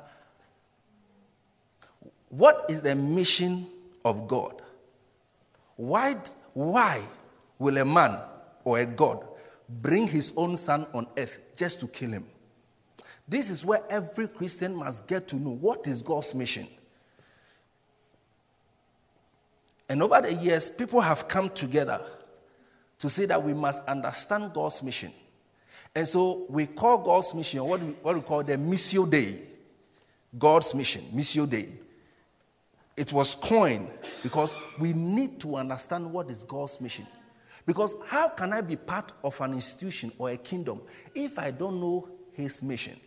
What 2.29 2.65
is 2.69 2.81
the 2.81 2.95
mission 2.95 3.67
of 4.03 4.27
God? 4.27 4.61
Why, 5.75 6.15
why 6.53 7.01
will 7.59 7.77
a 7.77 7.85
man 7.85 8.19
or 8.63 8.79
a 8.79 8.85
God 8.85 9.25
bring 9.69 10.07
his 10.07 10.33
own 10.35 10.57
son 10.57 10.85
on 10.93 11.07
earth 11.17 11.55
just 11.55 11.79
to 11.81 11.87
kill 11.87 12.11
him? 12.11 12.25
This 13.27 13.49
is 13.49 13.65
where 13.65 13.81
every 13.89 14.27
Christian 14.27 14.75
must 14.75 15.07
get 15.07 15.27
to 15.29 15.35
know 15.35 15.51
what 15.51 15.87
is 15.87 16.01
God's 16.01 16.35
mission. 16.35 16.67
And 19.89 20.01
over 20.01 20.21
the 20.21 20.33
years, 20.33 20.69
people 20.69 21.01
have 21.01 21.27
come 21.27 21.49
together 21.49 22.01
to 22.99 23.09
say 23.09 23.25
that 23.25 23.41
we 23.41 23.53
must 23.53 23.87
understand 23.87 24.53
God's 24.53 24.81
mission. 24.83 25.11
And 25.93 26.07
so 26.07 26.45
we 26.49 26.65
call 26.65 27.03
God's 27.03 27.33
mission 27.33 27.63
what 27.63 27.81
we, 27.81 27.91
what 27.93 28.15
we 28.15 28.21
call 28.21 28.43
the 28.43 28.57
Missio 28.57 29.09
Dei. 29.09 29.39
God's 30.37 30.73
mission, 30.75 31.01
Missio 31.13 31.49
Dei. 31.49 31.69
It 32.97 33.11
was 33.13 33.35
coined 33.35 33.89
because 34.23 34.55
we 34.79 34.93
need 34.93 35.39
to 35.41 35.57
understand 35.57 36.11
what 36.11 36.29
is 36.29 36.43
God's 36.43 36.79
mission. 36.81 37.05
Because 37.65 37.95
how 38.07 38.29
can 38.29 38.53
I 38.53 38.61
be 38.61 38.75
part 38.75 39.11
of 39.23 39.39
an 39.41 39.53
institution 39.53 40.11
or 40.17 40.29
a 40.29 40.37
kingdom 40.37 40.81
if 41.13 41.39
I 41.39 41.51
don't 41.51 41.79
know 41.79 42.07
his 42.33 42.61
mission? 42.61 42.99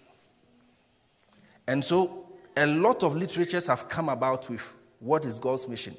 And 1.69 1.85
so 1.85 2.27
a 2.57 2.67
lot 2.67 3.05
of 3.05 3.15
literatures 3.15 3.69
have 3.69 3.89
come 3.89 4.09
about 4.09 4.49
with 4.49 4.75
what 4.99 5.25
is 5.25 5.39
God's 5.39 5.69
mission. 5.69 5.95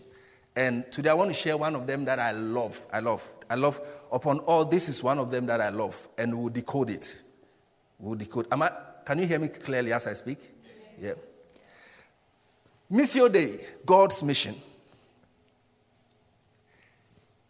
And 0.56 0.92
today 0.92 1.12
I 1.12 1.14
want 1.14 1.30
to 1.30 1.34
share 1.34 1.56
one 1.56 1.76
of 1.76 1.88
them 1.88 2.04
that 2.06 2.20
I 2.20 2.32
love. 2.32 2.86
I 2.92 3.00
love. 3.00 3.26
I 3.50 3.56
love. 3.56 3.80
Upon 4.12 4.40
all, 4.40 4.66
this 4.66 4.90
is 4.90 5.02
one 5.04 5.20
of 5.20 5.32
them 5.32 5.46
that 5.46 5.62
I 5.62 5.70
love, 5.70 6.08
and 6.18 6.38
we'll 6.38 6.50
decode 6.50 6.90
it. 6.90 7.22
We'll 8.00 8.16
decode. 8.16 8.48
Am 8.52 8.64
I, 8.64 8.72
can 9.06 9.20
you 9.20 9.28
hear 9.28 9.40
me 9.40 9.48
clearly 9.48 9.94
as 9.94 10.08
I 10.08 10.14
speak? 10.14 10.40
Yeah. 11.00 11.14
Missio 12.92 13.32
Dei, 13.32 13.60
God's 13.86 14.24
mission, 14.24 14.56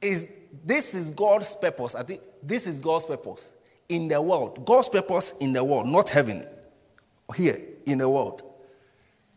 is 0.01 0.31
this 0.65 0.93
is 0.93 1.11
God's 1.11 1.55
purpose. 1.55 1.95
I 1.95 2.03
think 2.03 2.21
this 2.43 2.67
is 2.67 2.79
God's 2.79 3.05
purpose 3.05 3.53
in 3.87 4.09
the 4.09 4.21
world. 4.21 4.65
God's 4.65 4.89
purpose 4.89 5.37
in 5.39 5.53
the 5.53 5.63
world, 5.63 5.87
not 5.87 6.09
heaven. 6.09 6.45
Here 7.35 7.59
in 7.91 7.97
the 7.97 8.09
world, 8.09 8.41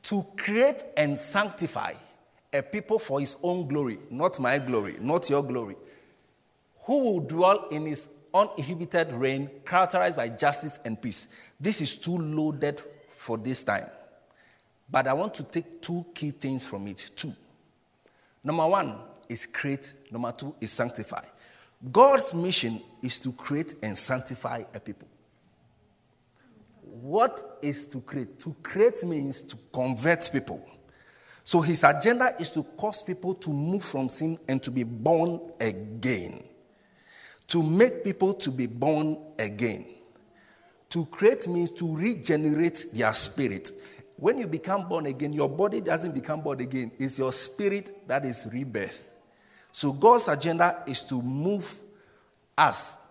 to 0.04 0.24
create 0.36 0.84
and 0.96 1.16
sanctify 1.16 1.92
a 2.52 2.62
people 2.62 2.98
for 2.98 3.20
his 3.20 3.36
own 3.42 3.66
glory, 3.66 3.98
not 4.10 4.38
my 4.38 4.58
glory, 4.58 4.96
not 5.00 5.28
your 5.30 5.42
glory, 5.42 5.76
who 6.82 6.98
will 6.98 7.20
dwell 7.20 7.68
in 7.68 7.86
his 7.86 8.10
uninhibited 8.34 9.12
reign, 9.12 9.50
characterized 9.64 10.16
by 10.16 10.28
justice 10.28 10.80
and 10.84 11.00
peace. 11.00 11.40
This 11.60 11.80
is 11.80 11.96
too 11.96 12.18
loaded 12.18 12.82
for 13.08 13.38
this 13.38 13.62
time. 13.62 13.86
But 14.90 15.06
I 15.06 15.12
want 15.12 15.34
to 15.34 15.44
take 15.44 15.80
two 15.80 16.04
key 16.14 16.32
things 16.32 16.64
from 16.64 16.86
it. 16.88 17.10
Two. 17.16 17.32
Number 18.44 18.66
one 18.66 18.96
is 19.28 19.46
create, 19.46 19.92
number 20.10 20.32
two 20.32 20.54
is 20.60 20.72
sanctify. 20.72 21.24
God's 21.90 22.34
mission 22.34 22.80
is 23.02 23.18
to 23.20 23.32
create 23.32 23.74
and 23.82 23.96
sanctify 23.96 24.64
a 24.74 24.80
people. 24.80 25.08
What 27.00 27.42
is 27.62 27.86
to 27.86 28.00
create? 28.00 28.38
To 28.40 28.54
create 28.62 29.02
means 29.04 29.40
to 29.42 29.56
convert 29.72 30.28
people. 30.30 30.62
So 31.42 31.62
his 31.62 31.84
agenda 31.84 32.36
is 32.38 32.52
to 32.52 32.62
cause 32.62 33.02
people 33.02 33.34
to 33.34 33.50
move 33.50 33.82
from 33.82 34.10
sin 34.10 34.38
and 34.46 34.62
to 34.62 34.70
be 34.70 34.84
born 34.84 35.40
again. 35.58 36.44
To 37.48 37.62
make 37.62 38.04
people 38.04 38.34
to 38.34 38.50
be 38.50 38.66
born 38.66 39.16
again. 39.38 39.86
To 40.90 41.06
create 41.06 41.48
means 41.48 41.70
to 41.72 41.96
regenerate 41.96 42.84
their 42.92 43.14
spirit. 43.14 43.70
When 44.16 44.36
you 44.36 44.46
become 44.46 44.86
born 44.86 45.06
again, 45.06 45.32
your 45.32 45.48
body 45.48 45.80
doesn't 45.80 46.12
become 46.12 46.42
born 46.42 46.60
again, 46.60 46.92
it's 46.98 47.18
your 47.18 47.32
spirit 47.32 48.06
that 48.06 48.26
is 48.26 48.48
rebirth. 48.52 49.10
So 49.72 49.92
God's 49.92 50.28
agenda 50.28 50.84
is 50.86 51.02
to 51.04 51.20
move 51.20 51.74
us 52.56 53.10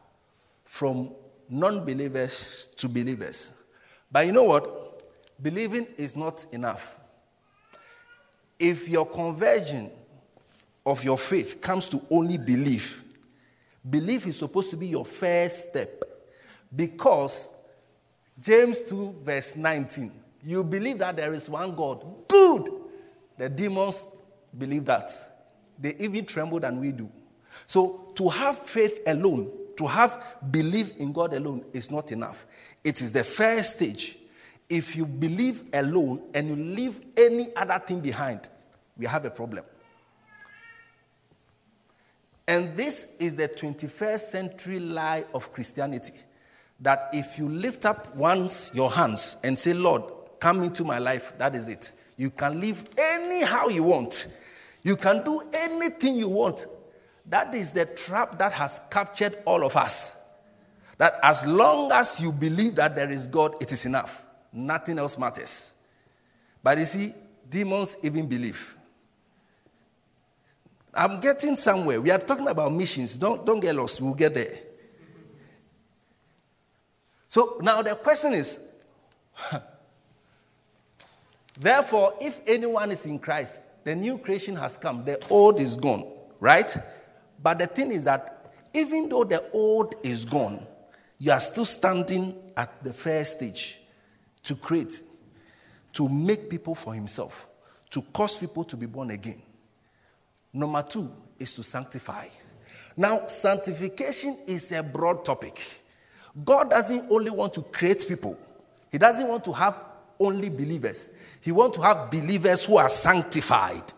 from 0.63 1.09
non 1.50 1.83
believers 1.83 2.67
to 2.77 2.88
believers. 2.88 3.61
But 4.12 4.25
you 4.25 4.32
know 4.32 4.44
what? 4.44 5.03
Believing 5.41 5.88
is 5.98 6.15
not 6.15 6.46
enough. 6.51 7.00
If 8.60 8.89
your 8.89 9.06
conversion 9.06 9.89
of 10.86 11.03
your 11.03 11.18
faith 11.18 11.62
comes 11.62 11.88
to 11.89 12.01
only 12.12 12.38
belief, 12.38 13.03
belief 13.89 14.27
is 14.27 14.38
supposed 14.38 14.70
to 14.72 14.77
be 14.77 14.88
your 14.88 15.06
first 15.06 15.70
step. 15.70 16.03
Because 16.75 17.62
James 18.39 18.84
2, 18.84 19.22
verse 19.24 19.56
19, 19.56 20.12
you 20.44 20.63
believe 20.63 21.00
that 21.00 21.15
there 21.15 21.34
is 21.34 21.50
one 21.50 21.75
God. 21.75 22.03
Good! 22.27 22.70
The 23.38 23.50
demons 23.50 24.18
believe 24.58 24.86
that. 24.86 25.10
They 25.80 25.96
even 26.00 26.25
tremble 26.25 26.60
than 26.60 26.80
we 26.80 26.91
do. 26.91 27.10
So 27.68 28.12
to 28.15 28.30
have 28.30 28.58
faith 28.60 29.01
alone, 29.08 29.51
to 29.77 29.88
have 29.88 30.38
belief 30.51 30.98
in 30.98 31.12
God 31.12 31.34
alone 31.34 31.65
is 31.74 31.89
not 31.89 32.12
enough. 32.12 32.46
It 32.83 33.01
is 33.01 33.11
the 33.11 33.23
first 33.23 33.77
stage 33.77 34.17
if 34.71 34.95
you 34.95 35.05
believe 35.05 35.63
alone 35.73 36.21
and 36.33 36.47
you 36.47 36.55
leave 36.55 37.01
any 37.17 37.53
other 37.57 37.77
thing 37.77 38.00
behind, 38.00 38.47
we 38.97 39.05
have 39.05 39.25
a 39.25 39.29
problem. 39.29 39.65
And 42.47 42.77
this 42.77 43.17
is 43.19 43.35
the 43.35 43.50
21st 43.50 44.19
century 44.19 44.79
lie 44.79 45.25
of 45.33 45.51
Christianity 45.51 46.13
that 46.79 47.09
if 47.11 47.38
you 47.38 47.50
lift 47.50 47.85
up 47.85 48.15
once 48.15 48.73
your 48.73 48.89
hands 48.89 49.41
and 49.43 49.59
say, 49.59 49.73
Lord, 49.73 50.03
come 50.39 50.63
into 50.63 50.85
my 50.85 51.00
life, 51.00 51.33
that 51.38 51.53
is 51.53 51.67
it. 51.67 51.91
You 52.15 52.29
can 52.29 52.61
live 52.61 52.85
anyhow 52.97 53.67
you 53.67 53.83
want, 53.83 54.38
you 54.83 54.95
can 54.95 55.23
do 55.25 55.41
anything 55.53 56.15
you 56.15 56.29
want. 56.29 56.65
That 57.25 57.53
is 57.53 57.73
the 57.73 57.85
trap 57.85 58.39
that 58.39 58.53
has 58.53 58.81
captured 58.89 59.35
all 59.45 59.65
of 59.65 59.75
us. 59.75 60.21
That 61.01 61.20
as 61.24 61.48
long 61.48 61.91
as 61.91 62.22
you 62.22 62.31
believe 62.31 62.75
that 62.75 62.96
there 62.96 63.10
is 63.10 63.25
God, 63.25 63.55
it 63.60 63.74
is 63.74 63.88
enough. 63.88 64.22
Nothing 64.53 65.00
else 65.00 65.17
matters. 65.17 65.74
But 66.62 66.77
you 66.77 66.86
see, 66.86 67.15
demons 67.50 67.98
even 68.03 68.27
believe. 68.27 68.77
I'm 70.93 71.20
getting 71.20 71.55
somewhere. 71.55 72.00
We 72.00 72.12
are 72.12 72.20
talking 72.20 72.48
about 72.48 72.72
missions. 72.72 73.17
Don't, 73.17 73.43
don't 73.43 73.60
get 73.60 73.75
lost. 73.75 74.00
We'll 74.00 74.13
get 74.13 74.36
there. 74.36 74.53
So 77.29 77.58
now 77.63 77.81
the 77.81 77.96
question 77.96 78.34
is 78.34 78.70
therefore, 81.60 82.13
if 82.22 82.41
anyone 82.46 82.91
is 82.91 83.08
in 83.08 83.17
Christ, 83.17 83.63
the 83.84 83.96
new 83.96 84.20
creation 84.20 84.55
has 84.55 84.77
come, 84.77 85.03
the 85.03 85.20
old 85.31 85.60
is 85.60 85.75
gone, 85.75 86.05
right? 86.39 86.77
But 87.41 87.58
the 87.58 87.65
thing 87.65 87.89
is 87.89 88.03
that 88.03 88.53
even 88.72 89.10
though 89.10 89.24
the 89.24 89.50
old 89.51 89.96
is 90.03 90.25
gone, 90.25 90.67
you 91.22 91.32
are 91.32 91.40
still 91.40 91.66
standing 91.66 92.34
at 92.58 92.82
the 92.82 92.92
first 92.92 93.38
stage 93.38 93.80
to 94.42 94.56
create, 94.56 95.00
to 95.94 96.10
make 96.10 96.50
people 96.50 96.74
for 96.74 96.96
himself, 96.96 97.48
to 97.92 98.01
cause 98.12 98.38
people 98.38 98.63
to 98.63 98.75
be 98.75 98.88
born 98.88 99.12
again. 99.12 99.40
Number 100.51 100.82
two 100.82 101.12
is 101.38 101.54
to 101.54 101.62
sanctify. 101.62 102.25
Now, 102.98 103.28
sanctification 103.28 104.36
is 104.48 104.72
a 104.72 104.82
broad 104.82 105.24
topic. 105.24 105.62
God 106.44 106.72
doesn't 106.72 107.12
only 107.12 107.30
want 107.30 107.54
to 107.54 107.62
create 107.62 108.04
people, 108.08 108.36
He 108.92 108.98
doesn't 108.98 109.28
want 109.28 109.44
to 109.44 109.54
have 109.54 109.75
only 110.20 110.50
believers. 110.50 111.20
He 111.40 111.51
wants 111.51 111.78
to 111.78 111.84
have 111.84 112.10
believers 112.10 112.66
who 112.66 112.78
are 112.78 112.90
sanctified, 112.90 113.94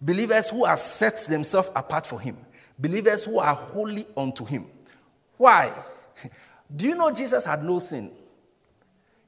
believers 0.00 0.50
who 0.50 0.64
are 0.64 0.76
set 0.76 1.20
themselves 1.28 1.68
apart 1.76 2.04
for 2.04 2.18
Him, 2.20 2.36
believers 2.80 3.26
who 3.26 3.38
are 3.38 3.54
holy 3.54 4.06
unto 4.16 4.44
Him. 4.44 4.66
Why? 5.36 5.72
Do 6.74 6.86
you 6.86 6.94
know 6.94 7.10
Jesus 7.10 7.44
had 7.44 7.64
no 7.64 7.78
sin? 7.78 8.10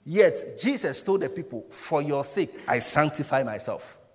Yet 0.05 0.39
Jesus 0.61 1.03
told 1.03 1.23
the 1.23 1.29
people, 1.29 1.67
For 1.71 2.01
your 2.01 2.25
sake, 2.25 2.51
I 2.67 2.79
sanctify 2.79 3.43
myself. 3.43 3.97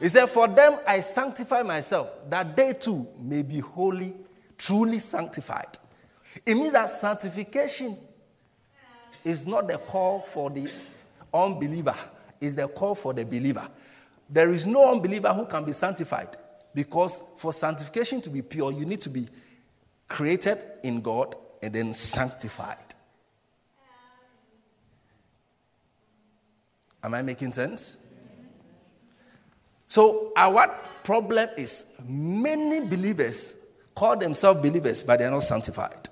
He 0.00 0.08
said, 0.08 0.26
For 0.26 0.48
them 0.48 0.78
I 0.86 1.00
sanctify 1.00 1.62
myself, 1.62 2.08
that 2.30 2.56
they 2.56 2.72
too 2.72 3.06
may 3.20 3.42
be 3.42 3.60
holy, 3.60 4.14
truly 4.56 4.98
sanctified. 4.98 5.76
It 6.46 6.54
means 6.54 6.72
that 6.72 6.88
sanctification 6.88 7.96
is 9.24 9.46
not 9.46 9.68
the 9.68 9.78
call 9.78 10.20
for 10.20 10.50
the 10.50 10.70
unbeliever, 11.34 11.96
it's 12.40 12.54
the 12.54 12.68
call 12.68 12.94
for 12.94 13.12
the 13.12 13.24
believer. 13.24 13.68
There 14.30 14.50
is 14.50 14.66
no 14.66 14.92
unbeliever 14.92 15.34
who 15.34 15.46
can 15.46 15.64
be 15.64 15.72
sanctified 15.72 16.36
because 16.74 17.22
for 17.38 17.52
sanctification 17.52 18.20
to 18.22 18.30
be 18.30 18.42
pure, 18.42 18.72
you 18.72 18.84
need 18.84 19.00
to 19.02 19.10
be 19.10 19.26
created 20.06 20.58
in 20.82 21.00
God 21.00 21.34
and 21.62 21.72
then 21.72 21.94
sanctified. 21.94 22.76
Am 27.02 27.14
I 27.14 27.22
making 27.22 27.52
sense? 27.52 28.04
So, 29.88 30.32
our 30.36 30.68
problem 31.02 31.48
is 31.56 31.96
many 32.06 32.86
believers 32.86 33.66
call 33.94 34.16
themselves 34.16 34.60
believers, 34.60 35.02
but 35.02 35.18
they're 35.18 35.30
not 35.30 35.42
sanctified. 35.42 36.08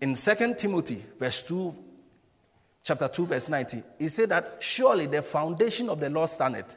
In 0.00 0.14
2 0.14 0.54
Timothy, 0.56 1.02
verse 1.18 1.46
2, 1.46 1.74
chapter 2.82 3.08
2, 3.08 3.26
verse 3.26 3.48
19, 3.48 3.82
he 3.98 4.08
said 4.08 4.28
that 4.28 4.58
surely 4.60 5.06
the 5.06 5.22
foundation 5.22 5.88
of 5.88 6.00
the 6.00 6.10
Lord 6.10 6.28
standeth. 6.28 6.76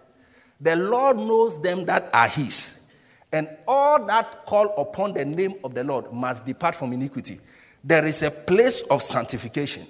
The 0.62 0.75
Lord 0.75 1.17
knows 1.17 1.62
them 1.62 1.85
that 1.85 2.09
are 2.13 2.27
his, 2.27 2.95
and 3.31 3.50
all 3.67 4.05
that 4.05 4.45
call 4.45 4.74
upon 4.77 5.13
the 5.13 5.25
name 5.25 5.55
of 5.63 5.75
the 5.75 5.83
Lord 5.83 6.12
must 6.13 6.45
depart 6.45 6.75
from 6.75 6.93
iniquity. 6.93 7.39
There 7.83 8.05
is 8.05 8.24
a 8.24 8.31
place 8.31 8.83
of 8.88 9.01
sanctification 9.03 9.85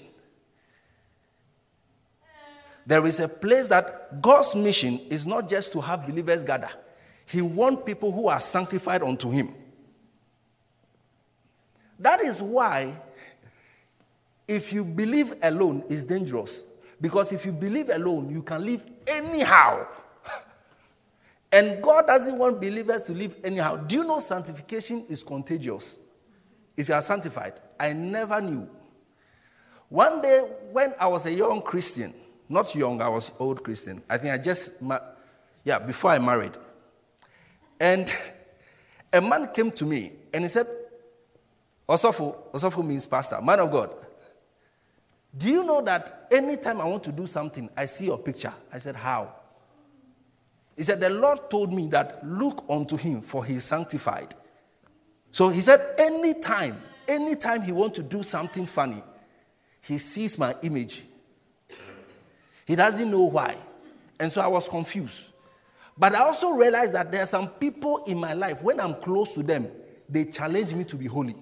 there 2.86 3.06
is 3.06 3.20
a 3.20 3.28
place 3.28 3.70
that 3.70 4.22
God's 4.22 4.56
mission 4.56 5.00
is 5.10 5.26
not 5.26 5.50
just 5.50 5.74
to 5.74 5.82
have 5.82 6.06
believers 6.06 6.46
gather, 6.46 6.70
He 7.26 7.42
wants 7.42 7.84
people 7.86 8.12
who 8.12 8.28
are 8.28 8.40
sanctified 8.40 9.02
unto 9.02 9.32
Him. 9.32 9.54
That 11.98 12.22
is 12.22 12.42
why, 12.42 12.94
if 14.48 14.72
you 14.72 14.84
believe 14.84 15.34
alone, 15.42 15.84
is 15.90 16.06
dangerous. 16.06 16.64
Because 17.02 17.32
if 17.32 17.46
you 17.46 17.52
believe 17.52 17.90
alone, 17.90 18.30
you 18.30 18.44
can 18.44 18.64
live 18.64 18.86
anyhow. 19.08 19.88
And 21.56 21.82
God 21.82 22.08
doesn't 22.08 22.38
want 22.38 22.60
believers 22.60 23.02
to 23.04 23.14
live 23.14 23.38
anyhow. 23.42 23.78
Do 23.78 23.96
you 23.96 24.04
know 24.04 24.20
sanctification 24.20 25.06
is 25.08 25.24
contagious? 25.24 26.02
If 26.76 26.90
you 26.90 26.96
are 26.96 27.02
sanctified, 27.02 27.54
I 27.80 27.94
never 27.94 28.42
knew. 28.42 28.68
One 29.88 30.22
day, 30.22 30.40
when 30.74 30.94
I 31.00 31.08
was 31.08 31.26
a 31.28 31.32
young 31.32 31.62
Christian, 31.62 32.14
not 32.50 32.76
young, 32.76 33.02
I 33.02 33.08
was 33.08 33.32
old 33.40 33.64
Christian. 33.64 34.04
I 34.10 34.18
think 34.18 34.34
I 34.34 34.38
just, 34.38 34.84
yeah, 35.64 35.80
before 35.80 36.12
I 36.12 36.20
married. 36.20 36.58
And 37.80 38.14
a 39.14 39.22
man 39.22 39.48
came 39.54 39.72
to 39.72 39.86
me 39.86 40.12
and 40.34 40.44
he 40.44 40.50
said, 40.50 40.68
Osofo, 41.88 42.36
Osofo 42.52 42.86
means 42.86 43.06
pastor, 43.06 43.40
man 43.42 43.62
of 43.62 43.72
God. 43.72 43.96
Do 45.38 45.50
you 45.50 45.64
know 45.64 45.82
that 45.84 46.28
anytime 46.34 46.82
I 46.82 46.86
want 46.86 47.06
to 47.06 47.14
do 47.14 47.26
something, 47.26 47.70
I 47.78 47.86
see 47.86 48.08
your 48.08 48.18
picture? 48.18 48.54
I 48.74 48.78
said, 48.78 48.96
How? 48.96 49.34
He 50.76 50.84
said, 50.84 51.00
The 51.00 51.10
Lord 51.10 51.50
told 51.50 51.74
me 51.74 51.88
that 51.90 52.26
look 52.26 52.66
unto 52.70 52.98
him, 52.98 53.22
for 53.22 53.46
he 53.46 53.56
is 53.56 53.64
sanctified. 53.64 54.34
So 55.32 55.50
he 55.50 55.62
said, 55.62 55.80
anytime, 55.98 56.82
anytime 57.08 57.62
he 57.62 57.72
wants 57.72 57.98
to 57.98 58.04
do 58.04 58.24
something 58.24 58.66
funny, 58.66 59.04
he 59.82 59.98
sees 59.98 60.38
my 60.38 60.56
image 60.64 61.04
he 62.66 62.76
doesn't 62.76 63.10
know 63.10 63.26
why. 63.26 63.56
And 64.20 64.32
so 64.32 64.42
I 64.42 64.48
was 64.48 64.68
confused. 64.68 65.30
But 65.98 66.16
I 66.16 66.20
also 66.20 66.52
realized 66.52 66.96
that 66.96 67.12
there 67.12 67.24
are 67.24 67.28
some 67.28 67.48
people 67.48 68.04
in 68.06 68.18
my 68.18 68.34
life, 68.34 68.62
when 68.62 68.80
I'm 68.80 68.96
close 68.96 69.34
to 69.34 69.44
them, 69.44 69.68
they 70.10 70.26
challenge 70.26 70.74
me 70.74 70.84
to 70.86 70.96
be 70.96 71.06
holy. 71.06 71.36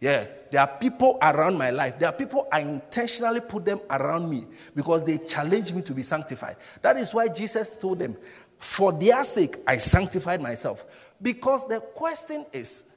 Yeah, 0.00 0.26
there 0.50 0.60
are 0.60 0.78
people 0.78 1.18
around 1.22 1.56
my 1.56 1.70
life. 1.70 1.98
There 1.98 2.08
are 2.08 2.12
people 2.12 2.46
I 2.52 2.60
intentionally 2.60 3.40
put 3.40 3.64
them 3.64 3.80
around 3.88 4.28
me 4.28 4.44
because 4.74 5.04
they 5.04 5.18
challenge 5.18 5.72
me 5.72 5.82
to 5.82 5.94
be 5.94 6.02
sanctified. 6.02 6.56
That 6.82 6.96
is 6.96 7.14
why 7.14 7.28
Jesus 7.28 7.76
told 7.78 8.00
them, 8.00 8.16
For 8.58 8.92
their 8.92 9.24
sake, 9.24 9.56
I 9.66 9.78
sanctified 9.78 10.40
myself. 10.42 10.84
Because 11.22 11.66
the 11.68 11.80
question 11.80 12.44
is, 12.52 12.92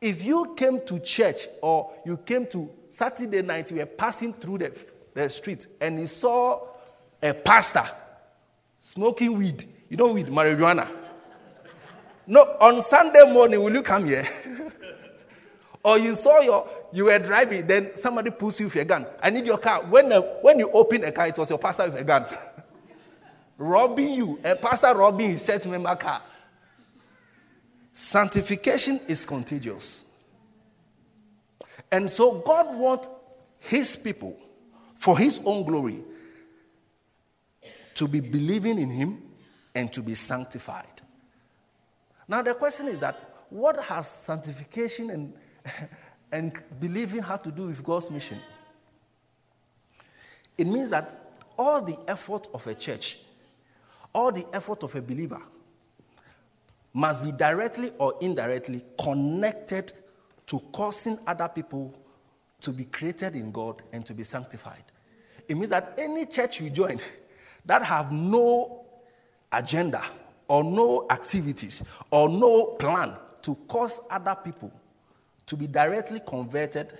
if 0.00 0.24
you 0.24 0.54
came 0.56 0.80
to 0.86 0.98
church 1.00 1.48
or 1.62 1.92
you 2.04 2.16
came 2.18 2.46
to 2.48 2.70
Saturday 2.88 3.42
night, 3.42 3.70
you 3.70 3.78
were 3.78 3.86
passing 3.86 4.32
through 4.32 4.58
the 4.58 4.72
the 5.16 5.30
street 5.30 5.66
and 5.80 5.98
you 5.98 6.06
saw 6.06 6.60
a 7.22 7.32
pastor 7.32 7.82
smoking 8.80 9.38
weed. 9.38 9.64
You 9.88 9.96
know 9.96 10.12
weed, 10.12 10.26
marijuana. 10.26 10.86
No, 12.26 12.42
on 12.60 12.82
Sunday 12.82 13.32
morning, 13.32 13.62
will 13.62 13.72
you 13.72 13.82
come 13.82 14.04
here? 14.04 14.28
or 15.86 16.00
you 16.00 16.16
saw 16.16 16.40
your, 16.40 16.68
you 16.92 17.04
were 17.04 17.18
driving, 17.20 17.64
then 17.64 17.94
somebody 17.94 18.32
pulls 18.32 18.58
you 18.58 18.66
with 18.66 18.74
a 18.74 18.84
gun. 18.84 19.06
I 19.22 19.30
need 19.30 19.46
your 19.46 19.58
car. 19.58 19.84
When, 19.84 20.12
uh, 20.12 20.20
when 20.42 20.58
you 20.58 20.68
open 20.72 21.04
a 21.04 21.12
car, 21.12 21.28
it 21.28 21.38
was 21.38 21.48
your 21.48 21.60
pastor 21.60 21.84
with 21.84 22.00
a 22.00 22.02
gun. 22.02 22.26
robbing 23.58 24.12
you, 24.12 24.40
a 24.42 24.56
pastor 24.56 24.92
robbing 24.96 25.30
his 25.30 25.46
church 25.46 25.64
member 25.64 25.94
car. 25.94 26.22
Sanctification 27.92 28.98
is 29.08 29.24
contagious. 29.24 30.06
And 31.92 32.10
so 32.10 32.40
God 32.40 32.76
wants 32.76 33.08
his 33.60 33.96
people 33.96 34.36
for 34.96 35.16
his 35.16 35.40
own 35.44 35.64
glory 35.64 36.02
to 37.94 38.08
be 38.08 38.18
believing 38.18 38.80
in 38.80 38.90
him 38.90 39.22
and 39.72 39.92
to 39.92 40.02
be 40.02 40.16
sanctified. 40.16 41.00
Now, 42.26 42.42
the 42.42 42.54
question 42.54 42.88
is 42.88 42.98
that 42.98 43.44
what 43.50 43.78
has 43.84 44.10
sanctification 44.10 45.10
and, 45.10 45.32
and 46.32 46.52
believing 46.80 47.22
have 47.22 47.42
to 47.42 47.50
do 47.50 47.66
with 47.66 47.82
God's 47.82 48.10
mission? 48.10 48.38
It 50.58 50.66
means 50.66 50.90
that 50.90 51.12
all 51.58 51.82
the 51.82 51.98
effort 52.08 52.48
of 52.54 52.66
a 52.66 52.74
church, 52.74 53.20
all 54.12 54.32
the 54.32 54.46
effort 54.52 54.82
of 54.82 54.94
a 54.94 55.02
believer, 55.02 55.40
must 56.92 57.22
be 57.22 57.30
directly 57.32 57.92
or 57.98 58.14
indirectly 58.20 58.82
connected 58.98 59.92
to 60.46 60.58
causing 60.72 61.18
other 61.26 61.48
people 61.48 61.94
to 62.60 62.70
be 62.70 62.84
created 62.84 63.34
in 63.34 63.52
God 63.52 63.82
and 63.92 64.04
to 64.06 64.14
be 64.14 64.22
sanctified. 64.22 64.82
It 65.48 65.56
means 65.56 65.68
that 65.68 65.92
any 65.98 66.26
church 66.26 66.60
you 66.60 66.70
join 66.70 66.98
that 67.66 67.82
have 67.82 68.12
no 68.12 68.86
agenda 69.52 70.02
or 70.48 70.64
no 70.64 71.06
activities 71.10 71.86
or 72.10 72.28
no 72.28 72.76
plan 72.78 73.14
to 73.42 73.54
cause 73.68 74.06
other 74.10 74.36
people 74.42 74.72
to 75.46 75.56
be 75.56 75.66
directly 75.66 76.20
converted, 76.26 76.92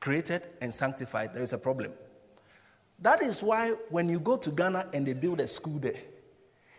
created, 0.00 0.42
and 0.60 0.72
sanctified, 0.72 1.34
there 1.34 1.42
is 1.42 1.52
a 1.52 1.58
problem. 1.58 1.92
That 2.98 3.22
is 3.22 3.42
why 3.42 3.70
when 3.90 4.08
you 4.08 4.20
go 4.20 4.36
to 4.36 4.50
Ghana 4.50 4.88
and 4.92 5.06
they 5.06 5.12
build 5.12 5.40
a 5.40 5.48
school 5.48 5.78
there, 5.78 6.00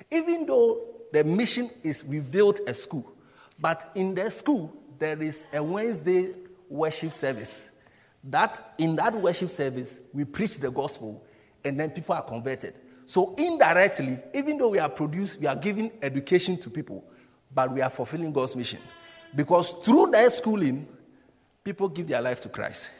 even 0.10 0.45
though 0.45 0.88
the 1.12 1.23
mission 1.23 1.69
is 1.84 2.04
we 2.04 2.19
built 2.19 2.62
a 2.67 2.73
school, 2.73 3.12
but 3.60 3.91
in 3.95 4.15
the 4.15 4.30
school 4.32 4.73
there 4.97 5.21
is 5.21 5.45
a 5.54 5.62
Wednesday 5.62 6.34
worship 6.69 7.12
service 7.12 7.73
that 8.23 8.73
in 8.78 8.95
that 8.95 9.13
worship 9.13 9.49
service, 9.49 10.02
we 10.13 10.23
preach 10.23 10.58
the 10.58 10.71
gospel 10.71 11.23
and 11.63 11.80
then 11.80 11.89
people 11.89 12.15
are 12.15 12.21
converted. 12.21 12.73
So 13.06 13.36
indirectly, 13.38 14.17
even 14.34 14.58
though 14.58 14.69
we 14.69 14.80
are 14.80 14.89
produced, 14.89 15.41
we 15.41 15.47
are 15.47 15.56
giving 15.56 15.91
education 16.02 16.58
to 16.58 16.69
people, 16.69 17.04
but 17.54 17.71
we 17.71 17.82
are 17.82 17.89
fulfilling 17.89 18.32
God's 18.32 18.56
mission. 18.56 18.80
Because 19.36 19.73
through 19.84 20.12
their 20.12 20.30
schooling, 20.30 20.88
people 21.63 21.89
give 21.89 22.08
their 22.08 22.21
life 22.21 22.39
to 22.41 22.49
Christ. 22.49 22.91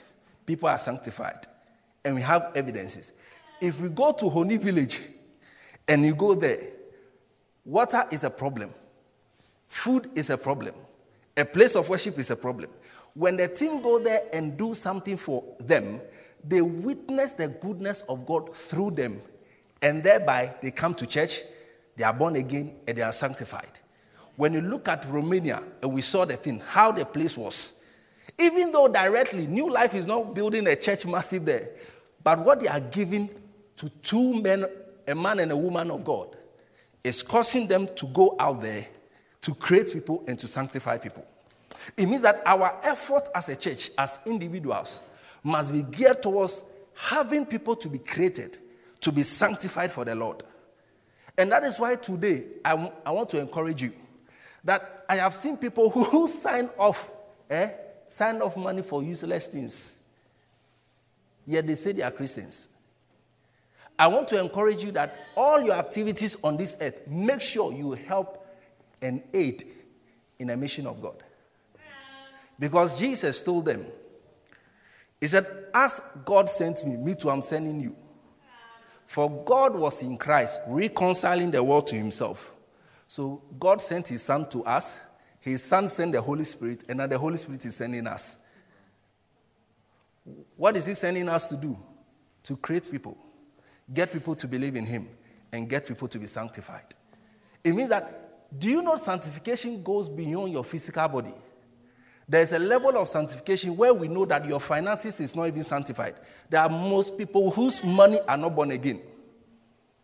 People 0.45 0.69
are 0.69 0.78
sanctified. 0.78 1.47
And 2.06 2.15
we 2.15 2.21
have 2.21 2.52
evidences. 2.56 3.13
If 3.62 3.80
we 3.80 3.89
go 3.89 4.12
to 4.12 4.30
Honi 4.30 4.58
village 4.58 5.02
and 5.88 6.06
you 6.06 6.15
go 6.15 6.36
there, 6.36 6.60
water 7.65 8.06
is 8.12 8.23
a 8.23 8.30
problem, 8.30 8.73
food 9.69 10.10
is 10.15 10.30
a 10.30 10.38
problem, 10.38 10.76
A 11.36 11.45
place 11.45 11.76
of 11.76 11.89
worship 11.89 12.19
is 12.19 12.30
a 12.30 12.36
problem. 12.36 12.69
When 13.15 13.38
the 13.38 13.47
team 13.47 13.82
go 13.82 13.99
there 13.99 14.23
and 14.32 14.56
do 14.58 14.73
something 14.73 15.17
for 15.17 15.43
them, 15.60 15.99
they 16.43 16.62
witness 16.62 17.34
the 17.34 17.47
goodness 17.47 18.02
of 18.04 18.26
God 18.26 18.56
through 18.56 18.91
them, 18.91 19.21
and 19.82 20.04
thereby 20.04 20.54
they 20.62 20.71
come 20.71 20.93
to 20.95 21.08
church, 21.08 21.41
they 21.95 22.04
are 22.04 22.13
born 22.13 22.36
again, 22.36 22.76
and 22.88 22.97
they 22.97 23.02
are 23.02 23.12
sanctified. 23.12 23.80
When 24.36 24.54
you 24.54 24.62
look 24.62 24.88
at 24.88 25.06
Romania, 25.10 25.63
and 25.82 25.93
we 25.93 26.02
saw 26.02 26.26
the 26.26 26.36
thing, 26.36 26.62
how 26.67 26.91
the 26.91 27.06
place 27.06 27.38
was, 27.38 27.83
even 28.39 28.72
though 28.72 28.88
directly 28.88 29.48
New 29.48 29.69
Life 29.72 29.93
is 29.93 30.08
not 30.08 30.34
building 30.34 30.67
a 30.67 30.76
church 30.76 31.06
massive 31.06 31.46
there, 31.46 31.69
but 32.24 32.39
what 32.39 32.60
they 32.60 32.67
are 32.67 32.80
giving 32.80 33.30
to 33.78 33.89
two 34.02 34.41
men, 34.41 34.65
a 35.08 35.15
man 35.15 35.39
and 35.39 35.52
a 35.52 35.58
woman 35.58 35.91
of 35.91 36.04
God, 36.04 36.36
is 37.04 37.22
causing 37.22 37.67
them 37.67 37.88
to 37.96 38.06
go 38.08 38.36
out 38.39 38.62
there 38.62 38.86
to 39.41 39.54
create 39.54 39.91
people 39.91 40.24
and 40.28 40.39
to 40.39 40.48
sanctify 40.48 40.98
people. 40.98 41.26
It 41.98 42.06
means 42.06 42.22
that 42.22 42.41
our 42.46 42.80
effort 42.84 43.28
as 43.36 43.50
a 43.50 43.56
church, 43.56 43.91
as 43.98 44.22
individuals, 44.26 45.02
must 45.43 45.74
be 45.74 45.84
geared 45.84 46.22
towards 46.24 46.63
having 46.96 47.46
people 47.46 47.76
to 47.76 47.89
be 47.89 48.00
created, 48.00 48.58
to 49.02 49.12
be 49.12 49.24
sanctified 49.24 49.91
for 49.91 50.06
the 50.06 50.15
Lord. 50.15 50.43
And 51.38 51.52
that 51.52 51.63
is 51.63 51.80
why 51.80 51.96
today 51.96 52.43
I, 52.63 52.91
I 53.06 53.12
want 53.12 53.30
to 53.30 53.39
encourage 53.39 53.82
you 53.82 53.91
that 54.63 55.06
I 55.10 55.15
have 55.17 55.34
seen 55.34 55.58
people 55.58 55.89
who 55.89 56.28
sign 56.28 56.69
off, 56.78 57.12
eh, 57.50 57.69
sign 58.13 58.39
off 58.43 58.56
money 58.56 58.84
for 58.84 59.02
useless 59.02 59.47
things. 59.47 60.08
Yet 61.47 61.65
they 61.65 61.73
say 61.73 61.93
they 61.93 62.04
are 62.04 62.12
Christians. 62.12 62.78
I 63.97 64.06
want 64.06 64.28
to 64.28 64.39
encourage 64.39 64.84
you 64.84 64.91
that 64.91 65.17
all 65.36 65.60
your 65.60 65.73
activities 65.73 66.38
on 66.43 66.56
this 66.56 66.78
earth, 66.80 67.08
make 67.08 67.41
sure 67.41 67.73
you 67.73 67.93
help 67.93 68.47
and 69.02 69.23
aid 69.34 69.63
in 70.38 70.52
a 70.52 70.56
mission 70.58 70.86
of 70.86 71.02
God. 71.02 71.23
Because 72.60 72.99
Jesus 72.99 73.41
told 73.41 73.65
them, 73.65 73.84
He 75.19 75.28
said, 75.28 75.47
As 75.73 75.99
God 76.23 76.47
sent 76.47 76.86
me, 76.86 76.97
me 76.97 77.15
too, 77.15 77.32
I'm 77.32 77.41
sending 77.41 77.82
you. 77.82 77.95
For 79.06 79.28
God 79.43 79.76
was 79.76 80.04
in 80.04 80.17
Christ, 80.17 80.60
reconciling 80.67 81.49
the 81.49 81.63
world 81.63 81.88
to 81.88 81.95
Himself. 81.95 82.54
So 83.08 83.41
God 83.60 83.82
sent 83.82 84.10
His 84.10 84.21
Son 84.21 84.47
to 84.49 84.63
us, 84.65 85.04
His 85.43 85.62
Son 85.62 85.89
sent 85.89 86.13
the 86.13 86.21
Holy 86.21 86.45
Spirit, 86.45 86.86
and 86.88 86.99
now 86.99 87.06
the 87.06 87.17
Holy 87.17 87.36
Spirit 87.36 87.65
is 87.65 87.75
sending 87.75 88.08
us. 88.08 88.47
What 90.56 90.77
is 90.77 90.86
He 90.86 90.93
sending 90.93 91.27
us 91.27 91.49
to 91.49 91.58
do? 91.58 91.77
To 92.43 92.56
create 92.56 92.89
people, 92.89 93.17
get 93.93 94.13
people 94.13 94.36
to 94.36 94.47
believe 94.47 94.77
in 94.77 94.86
Him, 94.86 95.10
and 95.51 95.69
get 95.69 95.86
people 95.86 96.08
to 96.08 96.17
be 96.17 96.27
sanctified. 96.27 96.86
It 97.62 97.75
means 97.75 97.89
that, 97.89 98.58
do 98.58 98.69
you 98.69 98.82
know 98.82 98.95
sanctification 98.95 99.84
goes 99.84 100.08
beyond 100.08 100.53
your 100.53 100.63
physical 100.63 101.10
body? 101.10 101.34
There's 102.25 102.53
a 102.53 102.60
level 102.60 102.97
of 102.97 103.10
sanctification 103.10 103.75
where 103.75 103.93
we 103.93 104.08
know 104.08 104.23
that 104.23 104.45
your 104.45 104.62
finances 104.62 105.19
is 105.19 105.36
not 105.36 105.47
even 105.47 105.63
sanctified. 105.63 106.15
There 106.49 106.62
are 106.62 106.69
most 106.69 107.17
people 107.17 107.51
whose 107.51 107.84
money 107.84 108.17
are 108.29 108.38
not 108.38 108.56
born 108.56 108.71
again. 108.71 109.01